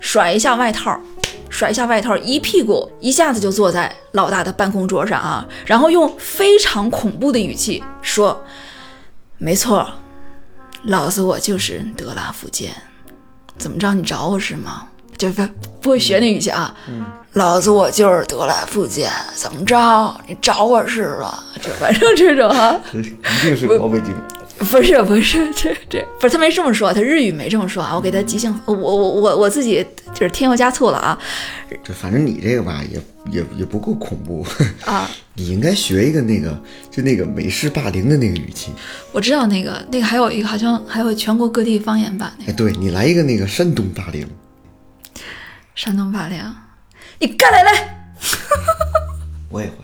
[0.00, 0.98] 甩一下外套，
[1.48, 5.46] 甩一下外套，一屁股一下子就坐在老大的办公桌上啊！
[5.64, 8.44] 然后用非常恐怖的语气说
[9.38, 9.88] ：“没错，
[10.84, 12.70] 老子我就是德拉夫坚，
[13.58, 13.92] 怎么着？
[13.94, 14.86] 你找我是吗？
[15.16, 15.42] 就不
[15.80, 16.74] 不会学那语气啊！
[17.32, 20.20] 老子我就是德拉夫坚，怎么着？
[20.26, 21.42] 你找我是吧？
[21.62, 23.02] 就反正这种啊， 一
[23.42, 24.14] 定是老北京。”
[24.70, 27.94] 不是不是这这不是他没这么说，他日语没这么说啊。
[27.94, 31.18] 我给他即兴，我我我我自己就是添油加醋了啊。
[31.84, 32.98] 这反正你这个吧，也
[33.30, 34.46] 也也不够恐怖
[34.86, 35.08] 啊。
[35.34, 36.58] 你应该学一个那个，
[36.90, 38.72] 就那个美式霸凌的那个语气。
[39.12, 44.26] 我知道那个那个还有一个好像还有全国各地方言版哎，对你来一个那个山东霸凌。
[45.74, 46.40] 山东霸凌，
[47.18, 47.98] 你过来来。
[49.50, 49.74] 我也会，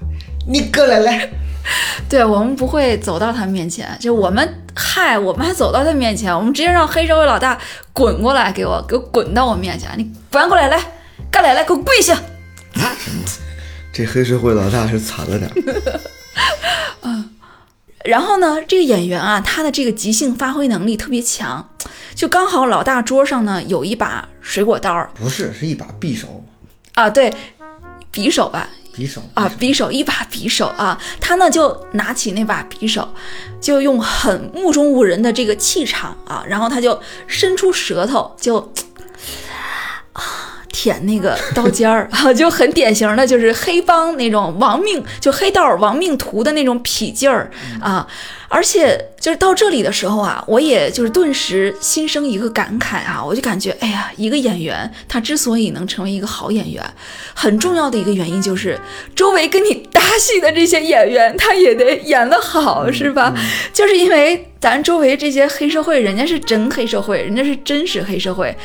[0.48, 1.30] 你过来来。
[2.08, 7.58] 对我们不会走到他面前，就我们嗨，我们还走到他面前，我们直接让黑社会老大
[7.92, 10.80] 滚过来，给我给我滚到我面前，你滚过来，来，
[11.30, 12.18] 干来来，给我跪下。
[13.92, 15.50] 这黑社会老大是惨了点。
[17.02, 17.30] 嗯，
[18.04, 21.68] 然后呢，这个演员啊，他的这个即兴发挥能力特别强，
[22.14, 26.42] 就刚好老大桌上呢有一把水果刀不是，是一把匕首，
[26.94, 27.34] 啊，对，
[28.12, 29.90] 匕首吧，匕首啊，匕首。
[29.90, 33.08] 一把匕首啊，他呢就拿起那把匕首，
[33.60, 38.58] 就用很目中无人的这个气场啊，然后他就伸出舌头就
[40.12, 48.06] 啊舔那个刀尖儿啊， 就很典型的就是黑帮那种亡命就黑道亡命徒的那种痞劲儿啊，
[48.48, 56.82] 而且就是到这里的时候啊，我也就是顿时心生一个感慨啊，我就感觉哎呀，一个演员他之所以能成为一个好演员，
[57.34, 58.80] 很重要的一个原因就是
[59.14, 63.34] 周围跟你搭戏的这些演员，他也得演得好，是吧？
[63.72, 68.56] 就是因为咱周围这些黑社会，人家是真黑社会，人家是真实黑社会。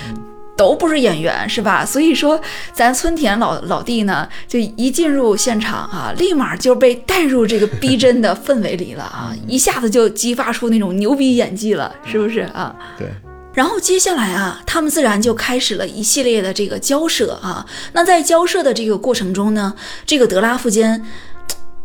[0.58, 1.86] 都不是演员是吧？
[1.86, 2.42] 所以说，
[2.74, 12.76] 咱村田老老弟呢，就一进入现场啊，立马就被带入这个逼真的氛围里了啊，一下子就激发出那种牛逼演技了，是不是啊？
[12.98, 13.08] 对。
[13.54, 17.66] 然后接下来啊，他们自然就开始了一系列的这个交涉啊。
[17.94, 19.74] 那在交涉的这个过程中呢，
[20.06, 21.04] 这个德拉夫坚，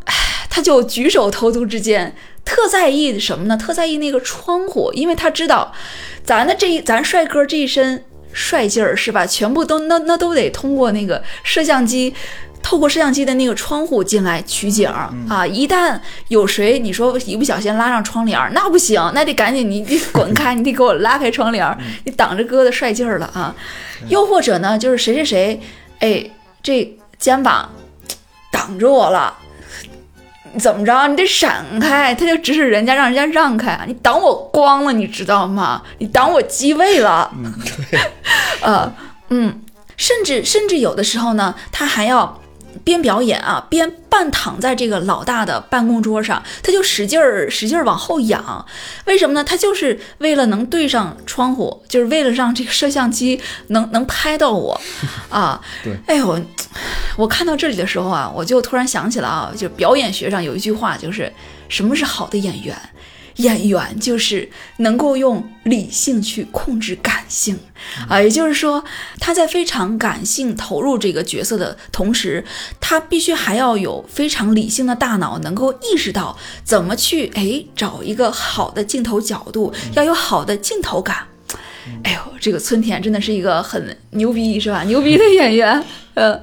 [0.05, 0.15] 唉，
[0.51, 3.57] 他就举手投足之间特在意什么呢？
[3.57, 5.73] 特在意那个窗户，因为他知道，
[6.23, 9.27] 咱的这一咱帅哥这一身帅劲儿是吧？
[9.27, 12.15] 全部都那那都得通过那个摄像机。
[12.65, 14.89] 透过摄像机的那个窗户进来取景
[15.29, 15.45] 啊！
[15.45, 23.53] 一旦有谁你说一不小心拉上窗帘儿，那不行，那得赶紧你 你滚开，你得给我拉开窗帘儿，你挡着哥的帅劲儿了啊！
[24.07, 25.61] 又或者呢，就是谁谁谁，
[25.99, 26.31] 哎，
[26.63, 27.69] 这肩膀
[28.53, 29.37] 挡着我了，
[30.59, 31.09] 怎么着？
[31.09, 35.83] 你得闪开，他就指使人家让人家让开，你挡我光了，你知道吗？
[35.99, 37.53] 你挡我机位了，嗯，
[37.91, 38.01] 对，
[38.63, 38.93] 呃，
[39.31, 39.61] 嗯，
[39.97, 42.42] 甚至甚至有的时候呢，他还要。
[42.85, 48.65] 边表演啊，边半躺在这个老大的办公桌上，他就使劲儿使劲儿往后仰，
[49.05, 49.45] 为什么呢？
[49.45, 54.81] 他就是为了能对上窗户，就是为了让这个摄像机能 能拍到我
[55.29, 55.61] 啊。
[55.83, 56.41] 对，哎呦，
[57.17, 61.33] 我看到这里的时候啊，我就突然想起了啊，就表演学上有一句话，就是
[61.69, 62.77] 什么是好的演员？
[63.37, 67.59] 演员就是能够用理性去控制感性，
[68.09, 68.85] 啊，也就是说，
[69.19, 72.45] 他在非常感性投入这个角色的同时，
[72.81, 81.19] 他必须还要有非常理性的大脑，能够意识到怎么去哎找一个好的镜头角度，要有好的镜头感。
[82.05, 84.83] 哎呦，这个村田真的是一个很牛逼，是吧？
[84.85, 86.41] 牛逼的演员，嗯。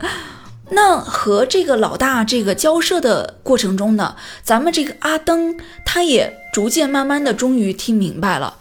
[0.71, 8.58] 那和这个老大这个交涉的过程中呢，咱们这个阿登他也逐渐慢慢的终于听明白了，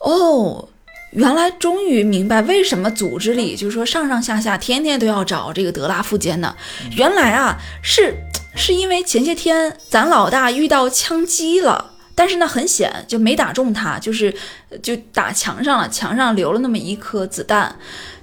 [0.00, 0.68] 哦，
[1.10, 6.54] 原来终于明白为什么组织里就是说上上下下天天都要找这个德拉夫坚呢？
[6.96, 8.16] 原来啊是
[8.54, 11.92] 是因为前些天咱老大遇到枪击了。
[12.18, 14.34] 但是呢，很险就没打中他，就是
[14.82, 17.76] 就打墙上了，墙上留了那么一颗子弹。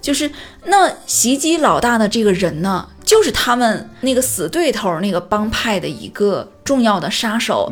[0.03, 0.29] 就是
[0.65, 7.71] 那袭击老大的这个人呢，就是他们那个死对头那个帮派的一个重要的杀手。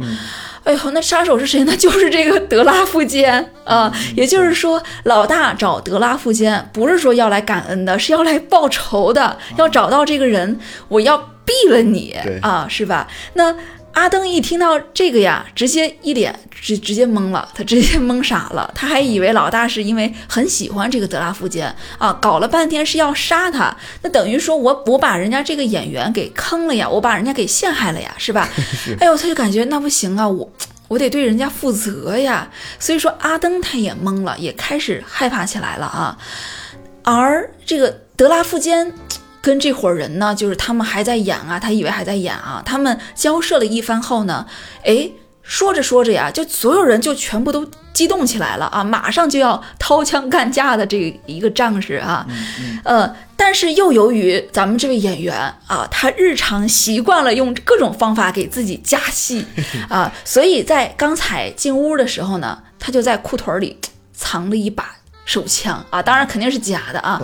[0.63, 1.76] 哎呦，那杀手是谁呢？
[1.78, 3.91] 就是这个德拉夫坚啊。
[4.15, 13.08] 也就是说，老大找德拉夫坚，不是说要来感恩的，是要来报仇的，要找到这个人，我要毙了你啊，是吧？
[13.34, 13.54] 那。
[13.93, 28.47] 阿登一听到这个呀，直接一脸直直接懵了，他直接懵傻了，他还以为老大是因为很喜欢这个德拉夫坚啊，搞了半天是要杀他，那等于说我我把人家这个演员给坑了呀，我把人家给陷害了呀，是吧？
[28.99, 30.49] 哎呦，他就感觉那不行啊，我
[30.88, 32.49] 我得对人家负责呀，
[32.80, 36.17] 所以说阿登他也懵了，也开始害怕起来了啊，
[37.04, 38.93] 而这个德拉夫坚。
[39.41, 42.62] 跟这伙人呢，就是他们还在演啊，他以为还在演啊。
[42.63, 44.45] 他们交涉了一番后呢，
[44.86, 45.10] 哎，
[45.41, 52.25] 说着说着呀，就所有人就全部都激动起来了啊，马上就要掏枪干架的这一个仗势啊，
[52.84, 55.36] 呃，但是又由于咱们这位演员
[55.67, 59.45] 啊，他日常习惯了用各种方法给自己加戏
[59.89, 63.77] 啊，所以在刚才进屋的时候呢，他就在裤腿里
[64.13, 65.00] 藏了一把。
[65.25, 67.21] 手枪啊，当然肯定是假的啊！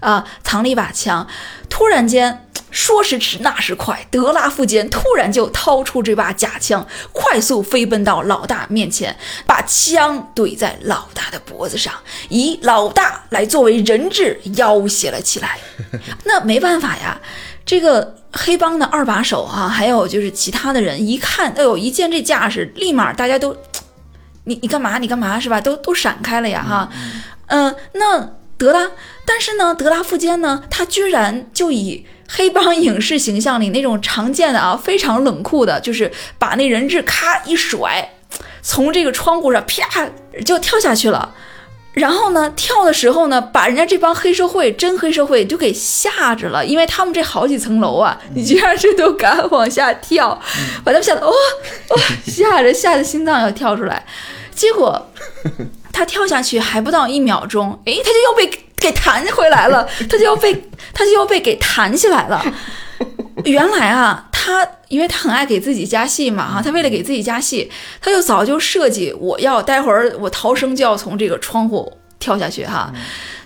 [0.00, 1.26] 啊，藏了一把枪。
[1.68, 9.16] 突然间，说时迟，那时快，德拉夫坚突然就掏出这把假枪，快速飞奔到老大面前，
[9.46, 11.92] 把枪怼在老大的脖子上，
[12.28, 15.58] 以老大来作为人质要挟了起来。
[16.24, 17.20] 那没办法呀，
[17.64, 23.56] 这个黑帮的二把手啊，还有就是其他的人，一看，哎呦，一见这架势，立马大家都，
[24.44, 24.98] 你你干嘛？
[24.98, 25.60] 你干嘛是吧？
[25.60, 26.88] 都都闪开了呀，哈。
[26.92, 28.90] 嗯，那德拉，
[29.26, 38.14] 但是呢，德拉富坚呢，他居然就以黑帮影视形象里那种常见的啊，非常冷酷的，就是把那人质咔一甩，
[38.62, 40.08] 从这个窗户上啪
[40.44, 41.34] 就跳下去了。
[41.92, 50.30] 然后呢，跳的时候呢，把人家这帮黑社会真黑社会就给吓着了，因为他们这好几层楼啊，你居然这都敢往下跳，
[50.82, 54.04] 把他们吓得哦哦，吓着吓得心脏要跳出来。
[54.52, 55.10] 结果
[55.94, 60.52] 他跳下去还不到一秒钟，诶，他就要被给弹回来了， 他就要被
[60.92, 62.44] 他就要被给弹起来了。
[63.44, 67.70] 原来啊，他因为他很爱给自己加戏嘛，哈，他为了给自己加戏，
[68.00, 72.92] 他就早就设计我要待会儿我逃生就要从这个窗户跳下去哈，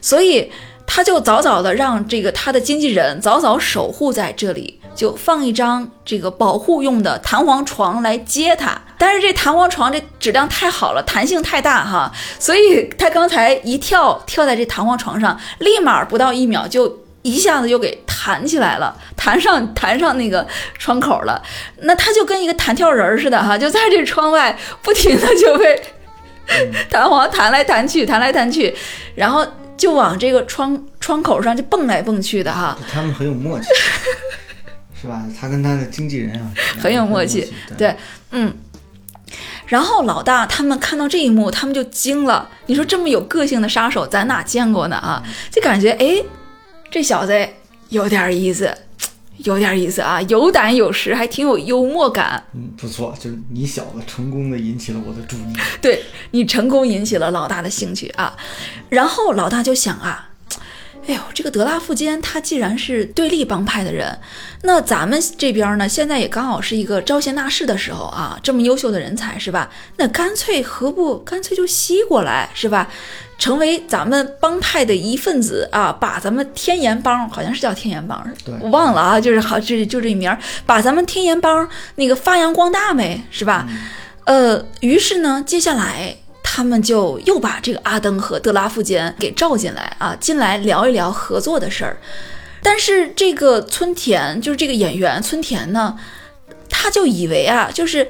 [0.00, 0.50] 所以
[0.86, 8.80] 他就早早的让这个他的经纪人早早守护在这里，就放一张这个保护用的弹簧床来接他。
[8.98, 17.04] 但是这弹簧床这质量太好了，弹性太大哈，所以他刚才一跳跳在这弹簧床上，立马不到一秒就。
[17.22, 20.46] 一下子就给弹起来了，弹上弹上那个
[20.78, 21.42] 窗口了，
[21.80, 25.82] 那他就跟一个弹跳人似的哈，就在这窗外不停的就被
[26.88, 28.74] 弹簧弹来弹去，弹来弹去，
[29.16, 29.46] 然后
[29.76, 32.78] 就往这个窗窗口上就蹦来蹦去的哈。
[32.90, 33.66] 他们很有默契，
[35.02, 35.24] 是吧？
[35.38, 36.48] 他跟他的经纪人啊，
[36.80, 37.94] 很有默契，对，
[38.30, 38.56] 嗯。
[39.68, 42.50] 然后老大他们看到这一幕，他们就惊了。
[42.66, 45.22] 你说这么有个性的杀手，咱哪见过呢啊？
[45.52, 46.20] 就感觉哎。
[46.90, 47.46] 这小子
[47.90, 48.74] 有点意思，
[49.36, 52.42] 有点意思啊，有胆有识，还挺有幽默感。
[52.54, 55.52] 嗯，不错，就是你小子成功的引起了我的注意。
[55.82, 58.34] 对你成功引起了老大的兴趣啊，
[58.88, 60.30] 然后老大就想啊，
[61.08, 64.14] 哎呦，这个德拉富坚他既然是对立帮派的人，
[64.62, 69.70] 那咱们这边呢，现在也刚好是一个招贤纳士的时候啊，这么优秀的人才是吧？
[69.96, 72.86] 那干脆何不干脆就吸过来是吧？
[73.38, 78.22] 成为咱们帮派的一份子啊，把咱们天岩帮好像是叫天岩帮，
[78.60, 83.66] 我忘了啊，就是好这就这名儿，把咱们天岩帮那个发扬光大呗，是吧？
[84.24, 86.14] 呃，于是呢，接下来
[86.50, 91.98] 他们就又把这个阿登和德拉夫坚给召进来啊，进来聊一聊合作的事儿。
[92.62, 95.98] 但是这个村田就是这个演员村田呢，
[96.70, 98.08] 他就以为啊，就是。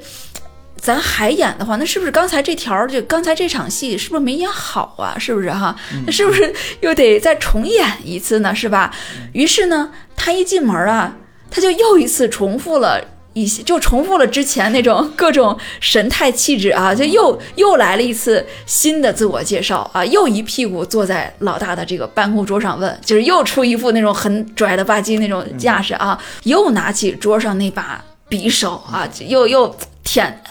[0.81, 5.19] 咱还演的话，那是不是刚才这条就刚才这场戏是不是没演好啊？
[5.19, 5.75] 是不是哈？
[6.05, 8.55] 那是不是又得再重演一次呢？
[8.55, 8.95] 是吧？
[9.33, 11.13] 于是呢，他一进门啊，
[11.51, 29.75] 他就又一次重复了一些，就重复了之前那种各种神态气质啊，就又又来了一次新的自我介绍啊，又一屁股坐在老大的这个办公桌上问，就是又出一副那种很拽了吧唧那种架势啊，又拿起桌上那把匕首啊，又又。
[30.01, 30.41] 舔，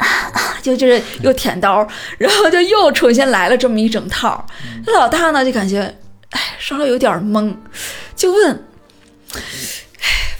[0.60, 1.86] 就就是又舔刀，
[2.18, 4.44] 然后就又重新来了这么一整套。
[4.88, 5.80] 老大呢就感觉，
[6.30, 7.54] 哎，稍微有点懵，
[8.14, 8.64] 就问，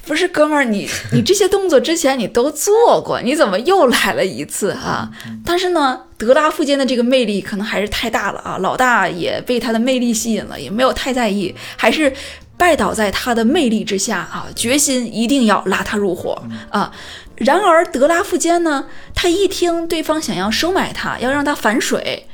[0.06, 5.10] 不是哥们儿，你 你这些动作之前你都做过，你怎么又来了一次啊？
[5.44, 12.12] 但是呢，德拉夫间的这个魅力可能还是太大了啊，老大也被他的魅力吸引了，也没有太在意，还是
[12.56, 16.40] 拜倒在他的魅力之下啊，决心一定要拉他入伙
[16.70, 16.92] 啊。
[17.34, 22.26] 然而德拉夫坚呢，他一听对方想要收买他，要让他反水，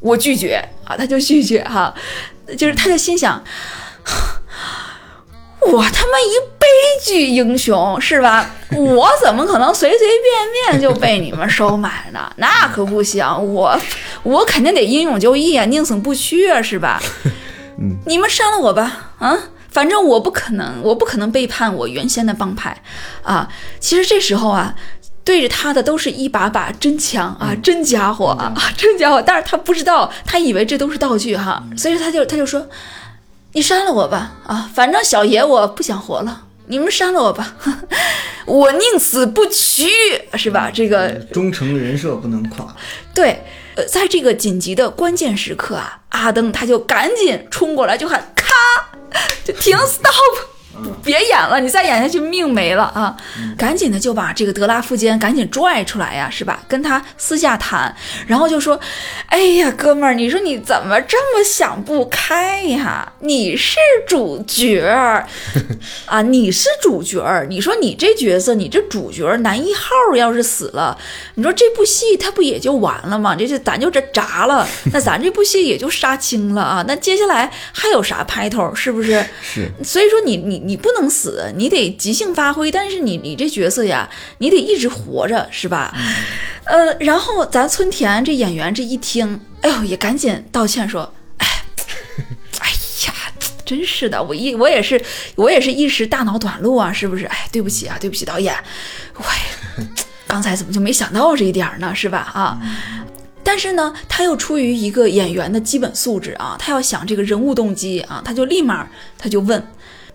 [0.00, 1.92] 我拒绝啊，他就拒绝哈，
[2.56, 3.42] 就是他就心想，
[5.60, 6.66] 我他妈一悲
[7.04, 8.48] 剧英雄是吧？
[8.76, 12.30] 我怎么可能随随便便就被你们收买呢？
[12.36, 13.78] 那可不行，我
[14.22, 17.02] 我肯定得英勇就义啊，宁死不屈啊，是吧？
[18.06, 19.36] 你们杀了我吧，啊！
[19.70, 22.82] 反正我不可能，我不可能背叛我原先的帮派，
[23.22, 23.48] 啊！
[23.78, 24.74] 其实这时候啊，
[25.22, 29.20] 对着他的都是一把把真枪啊，真家伙啊，真家伙！
[29.20, 32.66] 但是他不知道，他以为这都是道具哈，所以他就他就说
[33.56, 34.70] ：“你杀了我吧，啊！
[34.74, 37.56] 反正小爷我不想活了，你们杀了我吧，
[38.44, 39.88] 我宁死不屈，
[40.34, 40.70] 是吧？
[40.70, 42.76] 这个忠诚人设不能垮。”
[43.14, 43.42] 对，
[43.74, 48.52] 呃，在这个紧急的关键时刻啊，阿登他就赶紧冲过来就喊：“咔！”
[49.42, 50.12] 就停，stop。
[51.02, 53.16] 别演了，你再演下去命没了啊！
[53.56, 56.62] 赶紧的就把这个德拉夫坚赶紧拽出来呀，是吧？
[56.68, 57.94] 跟他私下谈，
[58.26, 58.78] 然后就说
[59.28, 63.12] ：“哎呀，哥们儿，你说你怎么这么想不开呀？
[63.20, 64.82] 你是主角
[66.06, 67.24] 啊，你是主角。
[67.48, 70.98] 你说你这角色，你这主角男一号要是死了，
[71.36, 73.34] 你说这部戏他不也就完了吗？
[73.34, 76.84] 这就咱就这砸了，那咱这部戏也就杀青了啊！
[76.86, 78.74] 那接下来还有啥拍头？
[78.74, 79.24] 是不是？
[79.40, 79.70] 是。
[79.82, 80.65] 所以说你你。
[80.66, 82.70] 你不能死，你得即兴发挥。
[82.70, 85.94] 但是你你这角色呀，你得一直活着，是吧？
[86.64, 91.46] 呃，然后咱村田这演员这一听，哎呦，也赶紧道歉说，哎，
[92.58, 92.68] 哎
[93.06, 93.14] 呀
[93.64, 95.00] 真是的，我一我也是
[95.36, 97.24] 我也是一时大脑短路啊，是不是？
[97.26, 98.52] 哎，对不起啊，对不起导演，
[99.18, 99.84] 喂，
[100.26, 101.94] 刚才怎么就没想到这一点呢？
[101.94, 102.18] 是吧？
[102.34, 102.58] 啊，
[103.44, 109.64] 但是呢，他又出于一个演员的基本素质啊，他要想这个人物动机啊，他就立马他就问。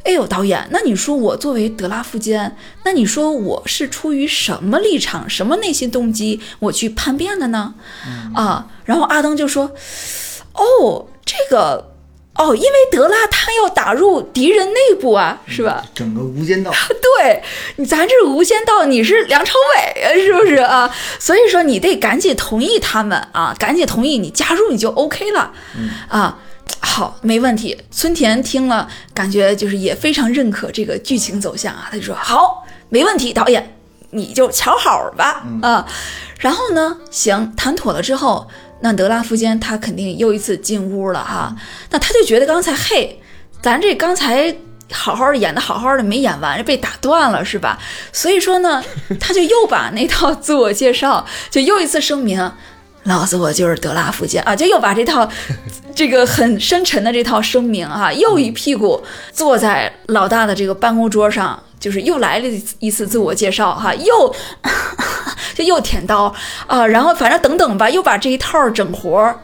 [0.04, 7.76] 哎呦，导演，那你说我作为德拉夫坚，那你说我是出于什么立场、什么内心动机，我去叛变的呢？
[8.34, 9.72] 啊，然后阿登就说
[10.54, 11.92] ：“哦，这个，
[12.36, 15.86] 哦，因为德拉他要打入敌人内部啊，是吧？
[15.94, 17.44] 整个无间道， 对
[17.76, 20.92] 你，咱这无间道，你是梁朝伟，是不是啊？
[21.20, 25.52] 所以说你得赶紧同意他们啊，赶紧同意你加入，你就 OK 了，
[26.08, 26.40] 啊。”
[26.80, 27.78] 好，没问题。
[27.90, 31.88] 村田听了，感觉就是也非常认可这个剧情走向啊。
[31.90, 33.78] 他就说：“好，没问题，导演，
[34.10, 35.88] 你就瞧好吧。”啊，
[36.40, 38.48] 然后呢，行，谈妥了之后，
[38.82, 41.56] 那德拉夫坚他肯定又一次进屋了哈。
[41.92, 43.22] 那他就觉得刚才嘿，
[43.62, 44.54] 咱这刚才
[44.92, 47.80] 好好的演的好好的没演完，被打断了是吧？
[48.12, 48.84] 所以说呢，
[49.20, 52.52] 他就又把那套自我介绍，就又一次声明。
[53.04, 54.56] 老子我就是德拉福建啊！
[54.56, 55.28] 就又把这套，
[55.96, 62.48] 这个很深沉的这套声明啊，又一屁股坐在老大的这个办公桌上，就是又来了
[62.80, 64.36] 一次自我介绍哈，又
[65.56, 66.34] 就又舔刀
[66.68, 69.40] 啊，然后反正等等吧，又把这一套整活儿。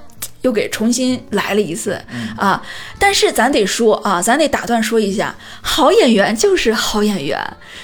[0.48, 2.02] 又给重新来了一次
[2.38, 2.64] 啊！
[2.98, 7.38] 但是咱得说啊，咱得打断说一下，好演员就是好演员。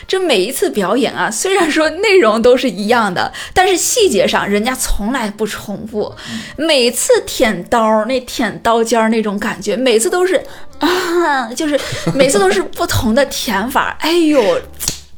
[0.07, 6.15] 这每一次表演啊，虽然说内容都是一样的，但是细节上人家从来不重复。
[6.55, 10.41] 每次舔刀那舔刀尖儿那种感觉，每次都是
[10.79, 11.77] 啊，就是
[12.15, 13.97] 每次都是不同的舔法。
[13.99, 14.41] 哎呦，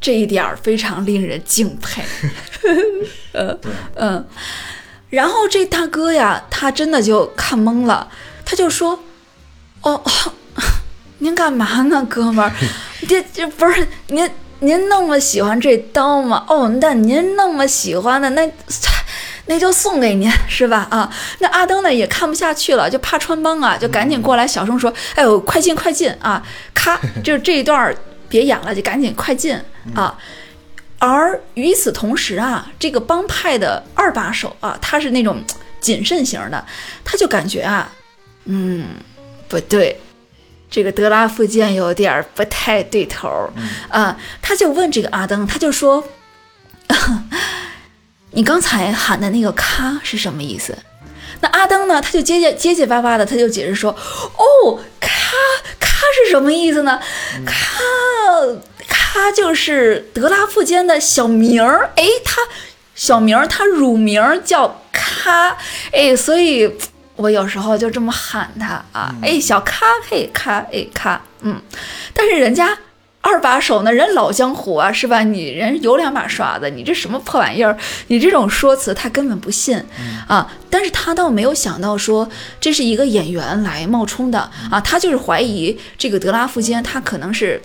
[0.01, 2.01] 这一点非常令人敬佩。
[3.33, 3.55] 呃，
[3.93, 4.25] 嗯。
[5.15, 8.05] 然后这大哥呀，他真的就看懵了，
[8.43, 8.99] 他就说
[9.81, 10.03] ：“哦，
[11.19, 12.51] 您干嘛呢，哥们儿？
[13.07, 16.43] 这这不是您您那么喜欢这刀吗？
[16.49, 18.51] 哦，那您那么喜欢的，那
[19.45, 20.85] 那就送给您，是吧？
[20.91, 21.09] 啊，
[21.39, 26.43] 那阿登呢也看不下去了，就怕穿帮啊，就赶紧过来小声说：哎呦，快进快进啊！
[26.73, 27.95] 咔，就是这一段
[28.27, 29.57] 别演了，就赶紧快进
[29.93, 30.13] 啊！”
[30.97, 35.43] 而与此同时啊，这个帮派的二把手啊，他是那种
[35.79, 36.65] 谨慎型的，
[37.03, 37.91] 他就感觉啊，
[38.45, 38.87] 嗯，
[39.47, 39.99] 不对，
[40.71, 43.49] 这个德拉夫剑有点不太对头
[43.89, 46.03] 啊，他就问这个阿登，他就说，
[48.31, 50.75] 你刚才喊的那个“咔”是什么意思？
[51.41, 55.09] 那阿登呢，他就结结结结巴巴的，他就解释说，哦，咔
[55.79, 55.87] 咔
[56.23, 56.99] 是什么意思呢？
[57.45, 57.81] 咔。
[59.15, 62.41] 他就是德拉夫坚的小名儿，哎，他
[62.95, 65.55] 小名儿，他乳名叫咖，
[65.93, 66.69] 哎，所以
[67.15, 71.61] 我有时候就这么喊他啊，哎，小咖，嘿，咖，哎，咖，嗯，
[72.13, 72.77] 但是人家
[73.21, 75.23] 二把手呢，人老江湖啊，是吧？
[75.23, 77.77] 你人有两把刷子，你这什么破玩意儿？
[78.07, 79.81] 你这种说辞他根本不信
[80.27, 87.61] 啊，但是他倒没有想到说这是一个演员来冒充的啊，他就是怀疑这个德拉夫坚他可能是。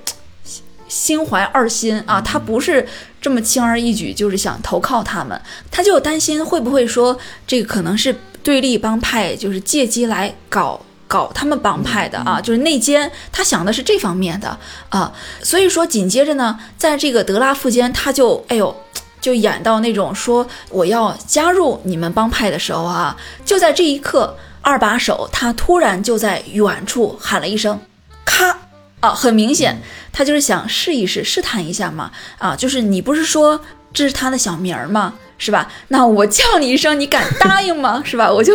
[0.91, 2.87] 心怀二心啊，他不是
[3.21, 7.17] 这么轻而易举，就是想投靠他们，他就担心会不会说
[7.47, 13.11] 这个可能是对立帮派，就是借机来搞搞他们帮派的啊，就是内奸。
[13.31, 18.75] 他想的是这方面的啊，所以说紧接着呢，在这个德拉夫间，他就哎呦，
[19.21, 27.81] 就演到那种说我要加入你们帮派的时候啊，就在这一刻，二把手他突然就在远处喊了一声，
[28.25, 28.59] 咔。
[29.01, 29.81] 啊，很明显，
[30.13, 32.11] 他就是想试一试、试探一下嘛。
[32.39, 33.61] 啊，就是你不是说
[33.93, 35.15] 这是他的小名儿吗？
[35.39, 35.71] 是吧？
[35.89, 38.03] 那我叫你一声，你敢答应吗？
[38.05, 38.31] 是吧？
[38.31, 38.55] 我就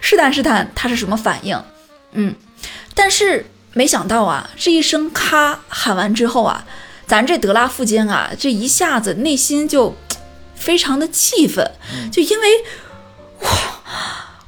[0.00, 1.62] 试探试探他是什么反应。
[2.12, 2.34] 嗯，
[2.94, 6.64] 但是没想到啊，这一声咔喊完之后啊，
[7.06, 9.94] 咱这德拉夫坚啊，这一下子内心就
[10.54, 11.70] 非常的气愤，
[12.10, 12.48] 就因为
[13.40, 13.50] 哇。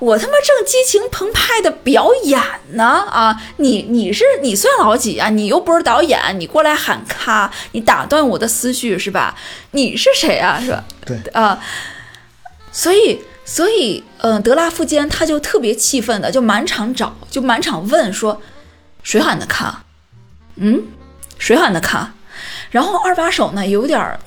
[0.01, 2.41] 我他妈正激情澎湃的表演
[2.71, 3.39] 呢啊！
[3.59, 5.29] 你你是你算老几啊？
[5.29, 9.37] 你又不是导演，你过来喊咔，你打断我的思绪是吧？
[9.73, 10.59] 你是谁啊？
[10.59, 10.83] 是吧？
[11.05, 11.63] 对啊，
[12.73, 18.41] 所以所以嗯，德拉夫坚他就特别气愤的，就满场找，就满场问说，
[19.03, 19.85] 谁喊的咔？
[20.57, 20.83] 嗯，
[21.39, 22.15] 谁喊的咔？
[22.71, 24.19] 然后二把手呢有点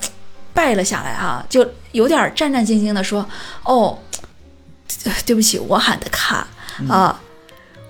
[0.52, 3.28] 败了下来啊，就有点战战兢兢的说，
[3.64, 3.98] 哦。
[5.24, 6.46] 对不起，我喊的卡
[6.88, 7.20] 啊！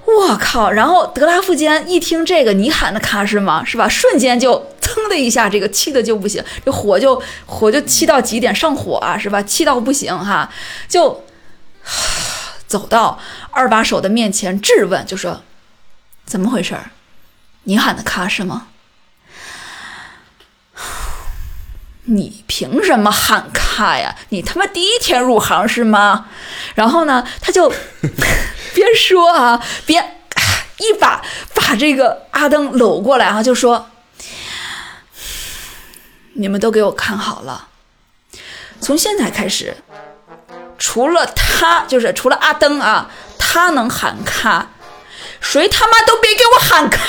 [0.07, 0.71] 我靠！
[0.71, 3.65] 然后德拉夫坚一听这个，你喊的卡是吗？
[3.65, 3.89] 是吧？
[3.89, 9.43] 瞬间就噌的一下，这个气的就不行，这火就火就气到极点，上火啊，是吧？
[9.43, 10.51] 气到不行哈，
[10.87, 11.25] 就
[12.67, 13.19] 走到
[13.51, 15.41] 二把手的面前质问，就说
[16.27, 16.77] 怎么回事
[17.65, 18.69] 你喊的咔是吗？
[22.07, 24.15] 你凭什么喊卡呀？
[24.29, 26.27] 你他妈第一天入行是吗？
[26.75, 27.73] 然后呢，他就
[28.75, 30.21] 边说啊边
[30.79, 31.23] 一把
[31.55, 33.89] 把这个阿登搂过来啊，就说
[36.35, 37.69] ：“你们都给我看好了，
[38.81, 39.77] 从现在开始，
[40.77, 44.69] 除了他，就是除了阿登啊，他能喊卡，
[45.41, 47.01] 谁他妈都别给我喊卡！”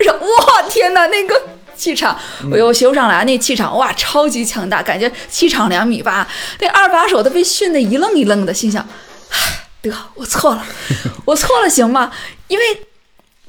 [0.00, 1.42] 我，天哪，那个！”
[1.80, 2.14] 气场，
[2.50, 6.28] 我又修上来，那气场哇，超级强大，感觉气场两米八。
[6.58, 8.86] 那二把手都被训得一愣一愣的，心想：
[9.80, 10.62] 得，我错了，
[11.24, 12.12] 我错了，行吗？
[12.48, 12.64] 因为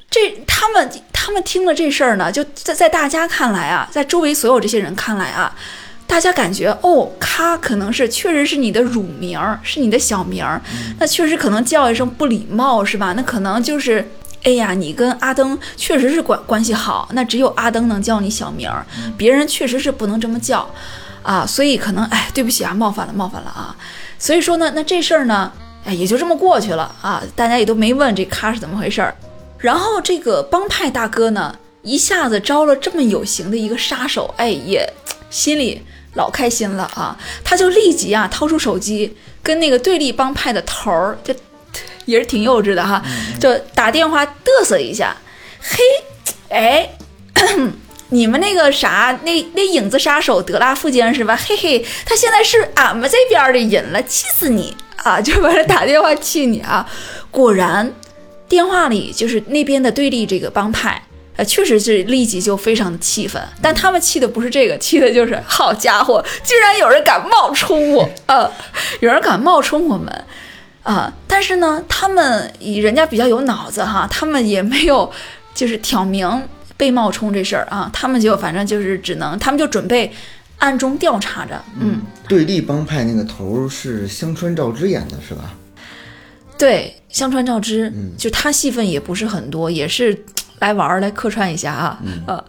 [0.10, 5.54] 这他们他们听了这事儿呢，就在在大家看来啊，在周围所有这些人看来啊，
[6.08, 10.62] 大家感觉哦，咔，可能是确实是你的乳名，是你的小名儿，
[11.00, 13.14] 那确实可能叫一声不礼貌，是吧？
[13.18, 14.10] 那可能就是。
[14.44, 18.84] 哎呀，你跟阿登确实是关关系好，那只有阿登能叫你小名儿，
[19.16, 20.68] 别人确实是不能这么叫，
[21.22, 23.76] 啊，所以可能哎，对不起啊，冒犯了，冒犯了啊，
[24.18, 25.52] 所以说呢，那这事儿呢，
[25.86, 29.16] 哎，也就这么过去了啊，大家也都没问这咖是怎么回事儿，
[29.60, 34.92] 然后这个帮派大哥呢，一下子招了这么有型的一个杀手，哎，也
[35.30, 35.84] 心里
[36.16, 41.32] 老开心了啊，他就立即啊掏出手机跟那个对立帮派的头儿就。
[42.06, 43.02] 也是挺幼稚的哈，
[43.40, 45.16] 就打电话嘚瑟一下，
[45.60, 45.78] 嘿，
[46.50, 46.90] 哎，
[48.10, 51.38] 你们那个啥，那那影子杀手德拉夫坚是吧？
[51.48, 55.20] 嘿嘿，他现在是俺们这边的人了，气死你啊！
[55.22, 56.86] 就把他打电话气你啊！
[57.32, 57.94] 果然，
[58.50, 61.02] 电话里就是那边的对立这个帮派，
[61.38, 68.52] 呃，确实是立即就非常的气愤，但他们气的不是这个，气的就是好家伙，居然有人敢冒充我啊！
[69.00, 70.26] 有人敢冒充我们。
[70.84, 75.12] 啊，但是呢，他们以人家比较有脑子哈，他们也没有
[75.54, 76.28] 就是挑明
[76.76, 80.12] 被冒充这事儿啊，他们就反正就是只能，他们就准备
[80.58, 81.62] 暗中调查着。
[81.80, 85.54] 嗯，对立帮派那个头是香川照之演的是吧？
[86.58, 90.26] 对，香川照之，嗯，就他戏份也不是很多，也是。
[90.62, 92.00] 来玩儿，来客串一下啊！
[92.28, 92.44] 呃，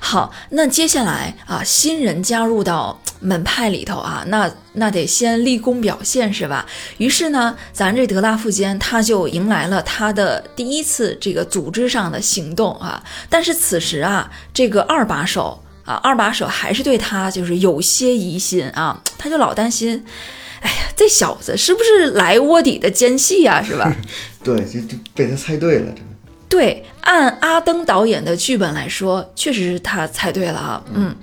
[0.00, 6.64] 好，那接下来啊，新人加入到门派里头啊，那那得先立功表现是吧？
[6.96, 13.02] 于是呢，咱这德拉富坚他就迎来了他的第一次这个组织上的行动啊。
[13.28, 20.02] 但是此时啊，这个二把手啊，二把手还是对他就是有些疑心啊，他就老担心，
[20.62, 23.62] 哎呀，这小子是不是来卧底的奸细呀？
[23.62, 23.94] 是吧？
[24.42, 26.09] 对，就就被他猜对了，这个。
[26.50, 30.82] 对，按阿登导演的剧本来说，确实是他猜对了啊。
[30.92, 31.14] 嗯，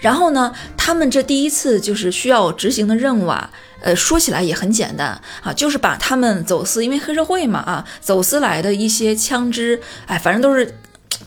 [0.00, 3.50] 然后呢，他们这第一次就是需要执行的任务啊，
[3.82, 10.78] 呃，说起来也很简单啊，就是把他们走私，因为黑社会嘛啊，走私来的一些枪支，哎，反正都是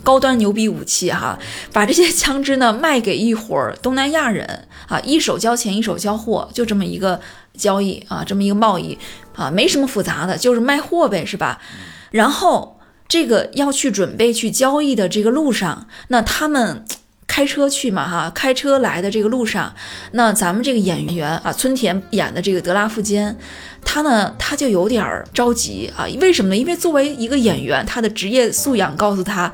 [0.02, 1.38] 高端牛逼武器哈，
[1.72, 7.22] 把这些枪支呢卖给一伙东南亚人啊，一手交钱一手交货，就这么一个
[7.56, 8.98] 交易啊，这么一个贸易
[9.36, 11.62] 啊，没什么复杂的，就是卖货呗，是吧？
[12.10, 12.74] 然后。
[13.08, 16.84] 这个要去准备去交易的这个路上，那他们
[17.26, 18.32] 开车去嘛哈？
[18.34, 19.74] 开车来的这个路上，
[20.12, 23.38] 那咱们这个演员啊，村田演的这个德拉夫坚，
[23.84, 26.06] 他呢他就有点着急啊。
[26.20, 26.58] 为什么呢？
[26.58, 29.52] 因为作为一个演员，他的职业素养告诉他，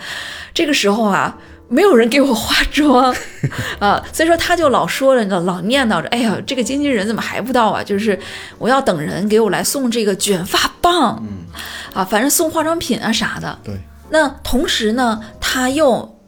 [0.54, 1.38] 这个时候啊。
[1.70, 3.16] 没有人给我化妆
[3.80, 7.84] 啊，所以说他就老说着，老念叨着，哎呀，这个经纪人怎么还不到啊？
[7.84, 8.20] 就是
[8.60, 11.46] 我要等人给我来送这个卷发棒，嗯，
[11.94, 13.58] 啊，反正送化妆品啊啥的。
[13.64, 13.74] 对。
[14.12, 16.20] 那同时呢，他又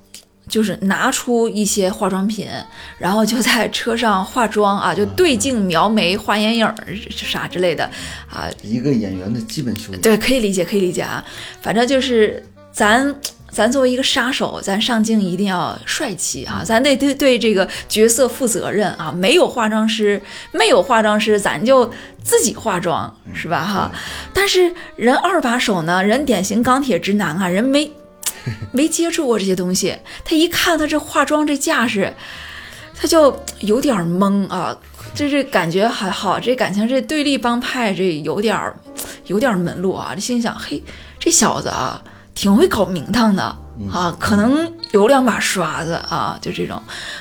[0.49, 2.47] 就是拿出一些化妆品，
[2.97, 6.67] 然后就在车上化妆啊，就对镜描眉、画眼影
[7.11, 7.83] 啥之类的
[8.27, 8.49] 啊。
[8.63, 10.01] 一个演员的基本修养。
[10.01, 11.23] 对，可以理解，可以理解啊。
[11.61, 13.13] 反正就是咱。
[13.55, 16.61] 咱作为一个杀手，咱上镜一定要帅气啊！
[16.65, 19.13] 咱得对对这个角色负责任啊！
[19.13, 21.89] 没有化妆师，没有化妆师，咱就
[22.21, 23.63] 自己化妆，是吧？
[23.63, 23.89] 哈！
[24.33, 27.89] 但是人二把手呢，人典型钢铁直男啊，人没
[28.73, 29.95] 没接触过这些东西，
[30.25, 32.13] 他一看他这化妆这架势，
[32.93, 34.75] 他就有点懵啊！
[35.13, 38.73] 这这感觉还好，这感情这对立帮派这有点
[39.27, 40.11] 有点门路啊！
[40.13, 40.83] 这心想，嘿，
[41.17, 42.03] 这小子啊！
[42.35, 43.43] 挺会搞名堂的
[43.91, 46.79] 啊，可能有两把刷子啊，就这种。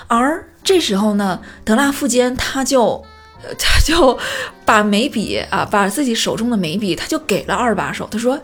[0.08, 3.02] 而这时候呢，德拉夫坚他就，
[3.58, 4.18] 他就
[4.64, 8.08] 把眉笔啊，把自己手中的眉笔，他就给了二把手。
[8.10, 8.40] 他说：“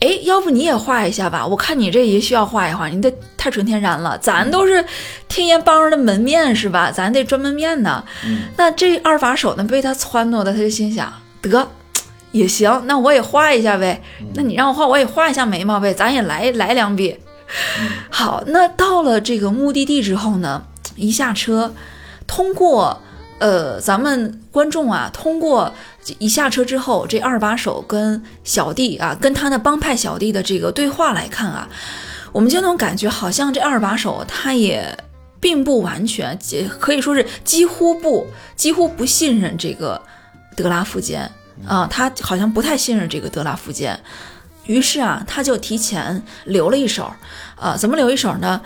[0.00, 1.46] 哎，要不你也画一下吧？
[1.46, 4.18] 我看你这也需要画一画，你这太纯天然了。
[4.18, 4.84] 咱都是
[5.28, 6.90] 天眼帮的门面是吧？
[6.90, 8.04] 咱得专门面呢。
[8.56, 11.68] 那这二把手呢，被他撺掇的，他就心想得。”
[12.34, 14.02] 也行，那我也画一下呗。
[14.34, 15.94] 那你让我画，我也画一下眉毛呗。
[15.94, 17.16] 咱也来来两笔。
[18.10, 20.64] 好，那到了这个目的地之后呢，
[20.96, 21.72] 一下车，
[22.26, 23.00] 通过
[23.38, 25.72] 呃，咱们观众啊，通过
[26.18, 31.68] 一下车之后，这二把手跟小弟啊，跟他的帮派小弟的这个对话来看啊，
[32.32, 34.98] 我们就能感觉好像这二把手他也
[35.38, 36.36] 并不完全，
[36.80, 38.26] 可以说是几乎不
[38.56, 40.02] 几乎不信任这个
[40.56, 41.30] 德拉夫坚
[41.66, 43.98] 啊，他好像不太信任这个德拉夫坚。
[44.66, 47.12] 于是啊，他就提前留了一手，
[47.56, 48.60] 啊，怎么留一手呢？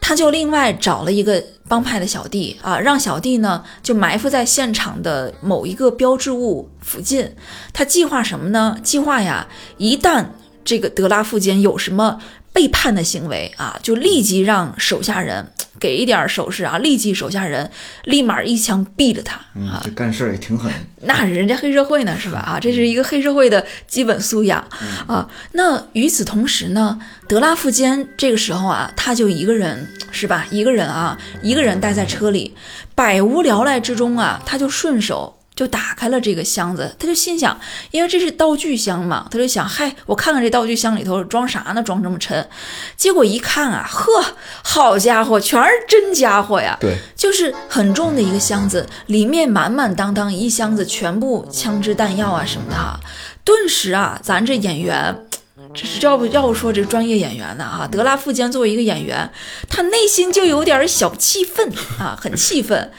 [0.00, 7.34] 他就另外找了一个帮派的小弟啊，让小弟呢就埋伏在现场的某一个标志物附近。
[7.72, 8.76] 他计划什么呢？
[8.82, 10.24] 计划呀，一旦
[10.64, 12.18] 这个德拉夫间有什么
[12.52, 15.52] 背叛的行为啊，就立即让手下人。
[15.80, 16.76] 给一点手势啊！
[16.78, 17.68] 立即手下人
[18.04, 19.80] 立马一枪毙了他啊！
[19.82, 20.70] 这干事也挺狠。
[21.02, 22.38] 那人家黑社会呢，是吧？
[22.40, 24.62] 啊，这是一个黑社会的基本素养
[25.06, 25.26] 啊。
[25.52, 30.46] 那与此同时呢，德拉富坚这个时候啊，他就一个人，是吧？
[30.50, 32.54] 一个人啊，一个人待在车里，
[32.94, 35.39] 百无聊赖之中啊，他就顺手。
[35.60, 41.82] 就打开了这个箱子，他就心想，因为这是道具箱嘛，他就想，嗨，我看看这道具箱里头装啥呢？
[41.82, 42.48] 装这么沉。
[42.96, 44.24] 结果一看啊，呵，
[44.64, 46.78] 好家伙，全是真家伙呀！
[46.80, 52.98] 对，就是很重的一个箱子，里面满满当当一箱子，全部枪支弹药啊什么的哈。
[53.44, 55.26] 顿时啊，咱这演员，
[55.74, 57.86] 这是要不要不说这专业演员呢啊？
[57.86, 59.30] 德拉富坚作为一个演员，
[59.68, 62.90] 他内心就有点小气愤啊，很气愤，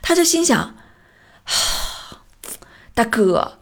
[0.00, 0.76] 他就心想。
[2.96, 3.54] 大哥，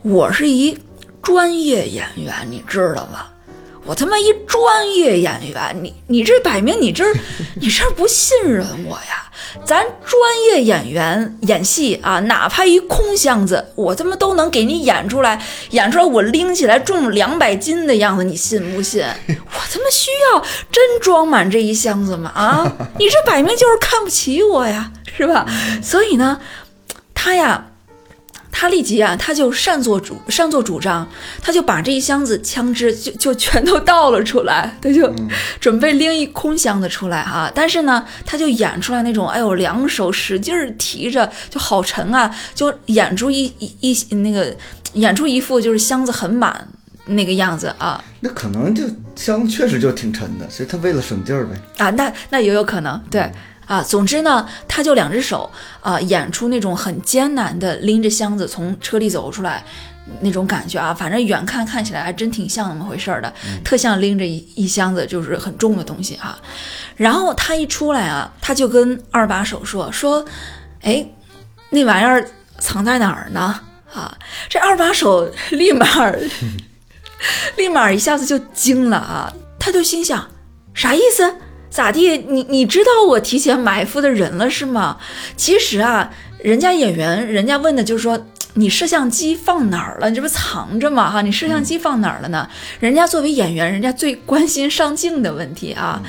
[0.00, 0.78] 我是一
[1.22, 3.26] 专业演员，你知道吗？
[3.84, 7.04] 我他妈一专业演员，你你这摆明你这
[7.60, 9.30] 你这不信任我呀？
[9.66, 19.04] 咱专业演员演戏啊，哪怕一空箱子，我他妈都能给你演出来，演出来我拎起来重两百斤的样子，你信不信？
[19.28, 20.40] 我他妈需要
[20.72, 22.32] 真装满这一箱子吗？
[22.34, 25.46] 啊，你这摆明就是看不起我呀，是吧？
[25.82, 26.40] 所以呢，
[27.12, 27.66] 他呀。
[28.56, 31.06] 他立即啊，他就擅作主擅作主张，
[31.42, 35.12] 他就把这一箱子枪支就就全都倒了出来，他就
[35.58, 37.50] 准备拎一空箱子出来哈。
[37.52, 44.56] 但是呢，他就演出来那种，哎呦，两手使劲提着，就好沉啊，就演出一一一那个
[44.92, 46.68] 演出一副就是箱子很满
[47.06, 48.02] 那个样子啊。
[48.20, 48.84] 那可能就
[49.16, 51.84] 箱确实就挺沉的，所以他为了省劲儿呗。
[51.84, 53.28] 啊，那那也有可能，对。
[53.66, 55.50] 啊，总之呢，他就两只手
[55.80, 59.64] 啊，演出那种很艰难的拎着箱子从车里走出来
[60.20, 63.32] 那种感觉啊，反正远看看起来还真挺像那么回事儿的，
[63.64, 66.38] 特像拎着一一箱子就是很重的东西啊。
[66.96, 70.24] 然后他一出来啊，他就跟二把手说说，
[70.82, 71.06] 哎，
[71.70, 73.60] 那玩意儿藏在哪儿呢？
[73.94, 74.12] 啊，
[74.48, 75.86] 这二把手立马
[77.56, 80.28] 立马一下子就惊了啊，他就心想
[80.74, 81.34] 啥意思？
[81.74, 82.16] 咋地？
[82.18, 84.96] 你你知道我提前埋伏的人了是吗？
[85.36, 86.08] 其实啊，
[86.38, 90.08] 人家演员，人家问的就是说你摄像机放哪儿了？
[90.08, 91.10] 你这不藏着吗？
[91.10, 92.48] 哈，你摄像机放哪儿了呢？
[92.78, 96.00] 人家作为演员，人家最关心上镜的问题啊。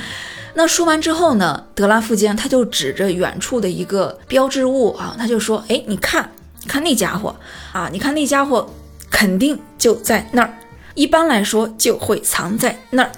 [0.54, 6.30] 那说完之后呢，德拉夫坚他就指着远处的一个标志物啊，他就说：“哎，你看，
[6.68, 7.36] 看那家伙
[7.74, 8.72] 啊，你看那家伙
[9.10, 10.54] 肯定就在那儿，
[10.94, 13.12] 一般来说就会藏在那儿。”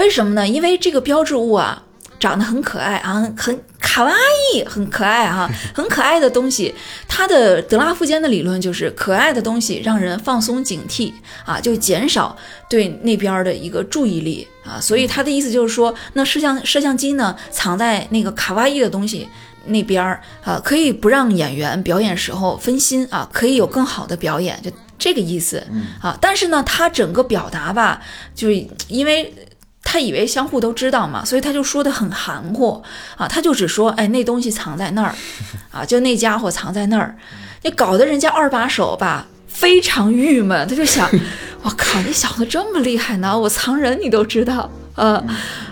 [0.00, 0.48] 为什么呢？
[0.48, 1.82] 因为这个标志物啊，
[2.18, 4.10] 长得很可爱啊，很卡哇
[4.54, 6.74] 伊，很可爱哈， 很可爱的东西。
[7.06, 11.12] 它的德拉夫间的理论就是，可爱的东西让人放松警惕
[11.44, 12.34] 啊，就减少
[12.68, 14.80] 对那边的一个注意力啊。
[14.80, 19.28] 所以他的意思就是说，那摄像摄像机呢，藏在那个卡哇伊的东西
[19.66, 25.62] 那边儿啊，可以不让演员表演时候分心啊，可以有更好的表演，就这个意思
[26.00, 26.16] 啊。
[26.22, 28.00] 但是呢，他整个表达吧，
[28.34, 29.34] 就是因为。
[29.82, 32.82] 他以为相互都知道嘛，所以他就说的很含糊
[33.16, 35.14] 啊，他就只说，哎，那东西藏在那儿，
[35.72, 37.16] 啊，就那家伙藏在那儿，
[37.62, 41.08] 那搞得人家二把手吧非常郁闷，他就想，
[41.62, 45.22] 我靠，你小子这么厉害呢，我藏人你都知道，呃，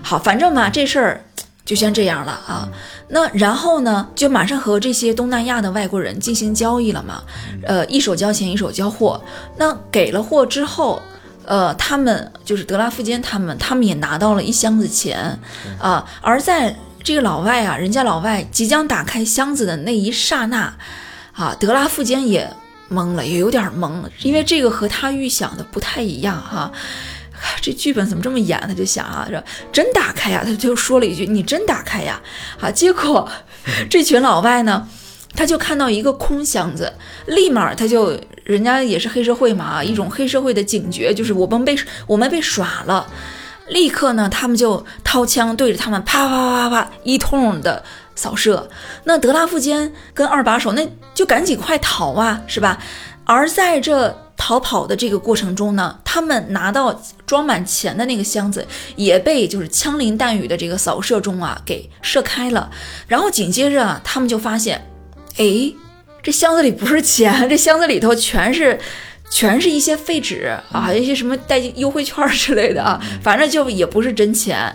[0.02, 1.24] 好，反正嘛，这事儿
[1.64, 2.68] 就先这样了啊，
[3.10, 7.22] 那然后呢，就马上和这些东南亚的外国人进行交易了嘛，
[7.64, 9.22] 呃，一手交钱一手交货，
[9.58, 11.00] 那给了货之后。
[11.48, 15.40] 呃，他们就是德拉夫坚，他们他们也拿到了一箱子钱，
[15.80, 20.76] 啊，而在这个老外啊，人家老外即将打开箱子的那一刹那，
[21.32, 22.52] 啊，德拉夫坚也
[22.90, 26.70] 懵了，也有点懵，因为这个和他预想的不太一样哈，
[27.62, 28.62] 这剧本怎么这么演？
[28.68, 29.42] 他就想啊，这
[29.72, 32.20] 真打开呀，他就说了一句：“你真打开呀？”
[32.60, 33.26] 啊，结果
[33.88, 34.86] 这群老外呢？
[35.34, 36.92] 他就看到一个空箱子，
[37.26, 38.18] 立马他就，
[38.48, 41.76] 人家也是黑社会嘛，一种黑社会的警觉就是我们被
[42.06, 43.06] 我们被耍了，
[43.68, 47.84] 立刻呢，他们就掏枪对着他们啪啪啪啪一通的
[48.14, 48.66] 扫射。
[49.04, 52.78] 那德拉富坚跟二把手那就赶紧快逃啊，是吧？
[53.24, 62.70] 而在这逃跑的这个过程中呢，他们拿到装满钱的那个箱子也被就是枪林弹雨的这个扫射中啊给射开了。
[63.06, 64.90] 然后紧接着啊，他们就发现，
[65.36, 65.70] 哎，
[66.28, 68.78] 这箱子里不是钱，这箱子里头全是。
[69.30, 74.74] 全是一些废纸啊，一些什么代金优惠券之类的啊，反正就也不是真钱，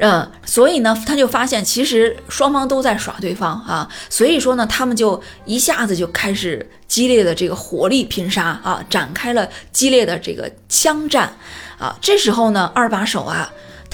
[0.00, 11.32] 嗯，所以呢，他就发现其实双方都在耍对方啊，所以说呢，他们就一下子就开始激烈的这个火力拼杀啊，展开了激烈的这个枪战
[11.78, 13.48] 啊，这时候呢，二把手啊。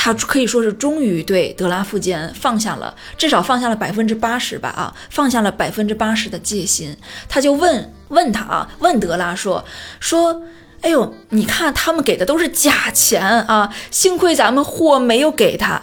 [0.04, 6.94] 他可以说是终于对德拉富坚放下了，至少放下了百分之八十吧啊，放下了百分之八十的戒心。
[7.26, 9.64] 他就问问他啊，问德拉说
[10.00, 10.42] 说，
[10.82, 15.80] 哎呦，你看他们给的都是假钱啊，幸亏咱们货没有给他。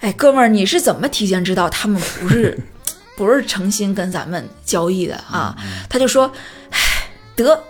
[0.00, 2.58] 哎，哥们儿，你是怎么提前知道他们不是
[3.16, 5.56] 不是诚心跟咱们交易的啊？
[5.88, 6.32] 他就说，
[6.70, 6.78] 哎，
[7.36, 7.62] 得，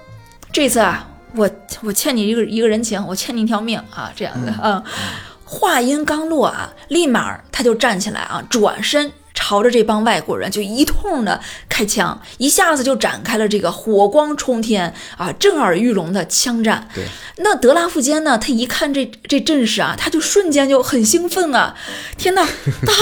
[0.50, 1.50] 这次啊，我
[1.82, 4.82] 我欠你一个一个人情，我欠你一条命啊，这样的啊。
[5.52, 9.10] 话音刚落啊，立马他就站起来啊，转身。
[9.40, 16.86] 朝着这帮外国人就一通的开枪，一下子就展开了这个火光冲天啊、震耳欲聋的枪战。
[16.94, 17.02] 对，
[17.38, 18.38] 那德拉夫坚呢？
[18.38, 21.74] 他一看这这阵势啊，他就瞬间就很兴奋啊！
[22.18, 22.46] 天哪，
[22.86, 22.92] 大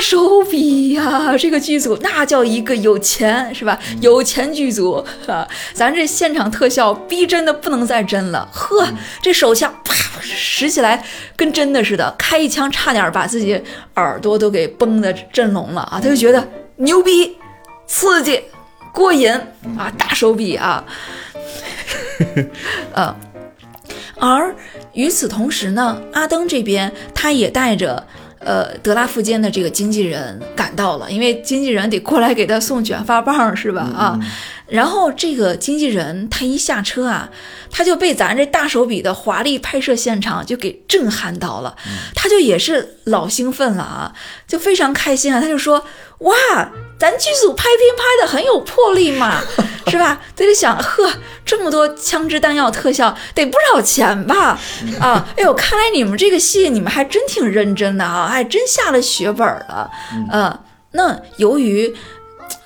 [0.00, 1.36] 手笔呀！
[1.36, 3.76] 这个剧组那叫一个有钱是吧？
[4.00, 5.48] 有钱剧组啊！
[5.72, 8.48] 咱这现场特效逼真的不能再真了。
[8.52, 8.86] 呵，
[9.22, 13.60] 这手枪啪使起来跟真的似的，开一枪差点把自己
[13.94, 15.85] 耳朵都给崩的震聋了。
[15.90, 17.36] 啊，他就觉得牛逼、
[17.86, 18.42] 刺激、
[18.92, 19.32] 过瘾
[19.76, 20.84] 啊，大手笔啊，
[22.92, 23.14] 呃，
[24.18, 24.54] 而
[24.92, 28.06] 与此同时呢，阿登这边他也带着
[28.38, 33.82] 呃德拉富坚的这个经纪人赶到了，因为经纪人得过来给他送卷发棒是吧？
[33.82, 34.20] 啊。
[34.68, 37.30] 然后这个经纪人他一下车啊，
[37.70, 41.76] 他就被咱这大手笔的华丽拍摄现场就给震撼到了，
[42.14, 44.12] 他就也是老兴奋了啊，
[44.46, 45.84] 就非常开心啊，他就说
[46.18, 46.34] 哇，
[46.98, 49.40] 咱剧组拍片拍的很有魄力嘛，
[49.86, 50.20] 是吧？
[50.34, 51.12] 他就想呵，
[51.44, 54.58] 这么多枪支弹药特效得不少钱吧？
[54.98, 59.88] 啊，哎呦，看来你们这个戏你们还真挺认真的啊，还真下了血本了，
[60.32, 60.58] 嗯，
[60.90, 61.94] 那由于。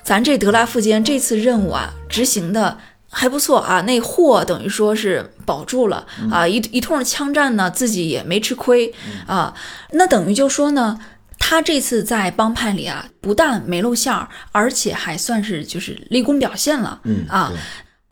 [0.03, 2.77] 咱这德拉富坚这次任务啊，执行的
[3.09, 8.93] 还不错啊，那货等于说是保住了啊，一一通枪战呢，自己也没吃亏
[9.25, 9.53] 啊。
[9.91, 10.99] 那等于就说呢，
[11.39, 16.99] 他这次在帮派里啊，不但没露馅儿，而且还算是就是立功表现了。
[17.03, 17.53] 嗯啊，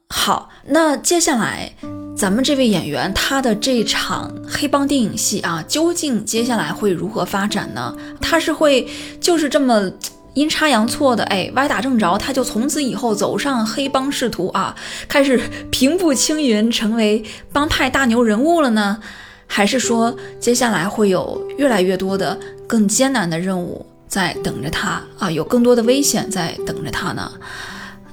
[0.09, 1.73] 好，那接下来
[2.15, 7.93] 咱们这位演员他的这场黑帮电影戏啊，究竟接下来会如何发展呢？
[8.21, 8.87] 他是会
[9.19, 9.91] 就是这么。
[10.35, 14.75] 阴差阳错的，哎，歪打正着，他就从此以后走上黑帮仕途啊，
[15.07, 15.39] 开始
[15.71, 18.99] 平步青云，成为帮派大牛人物了呢？
[19.47, 25.31] 还是说接下来会有越来越多的更艰难的任务在等着他啊？
[25.31, 27.31] 有更多的危险在等着他呢？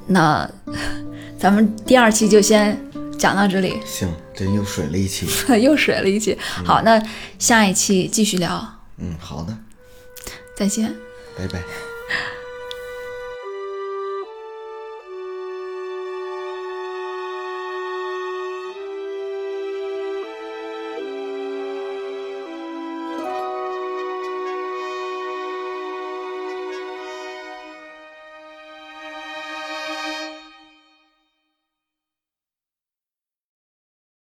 [0.06, 0.50] 那
[1.38, 2.80] 咱们第二期就先
[3.18, 3.78] 讲到这里。
[3.84, 5.26] 行，真又水了一期，
[5.60, 6.36] 又水了一期。
[6.64, 7.00] 好，那
[7.38, 8.66] 下一期继续聊。
[8.98, 9.54] 嗯，好的，
[10.56, 10.94] 再见，
[11.36, 11.85] 拜拜。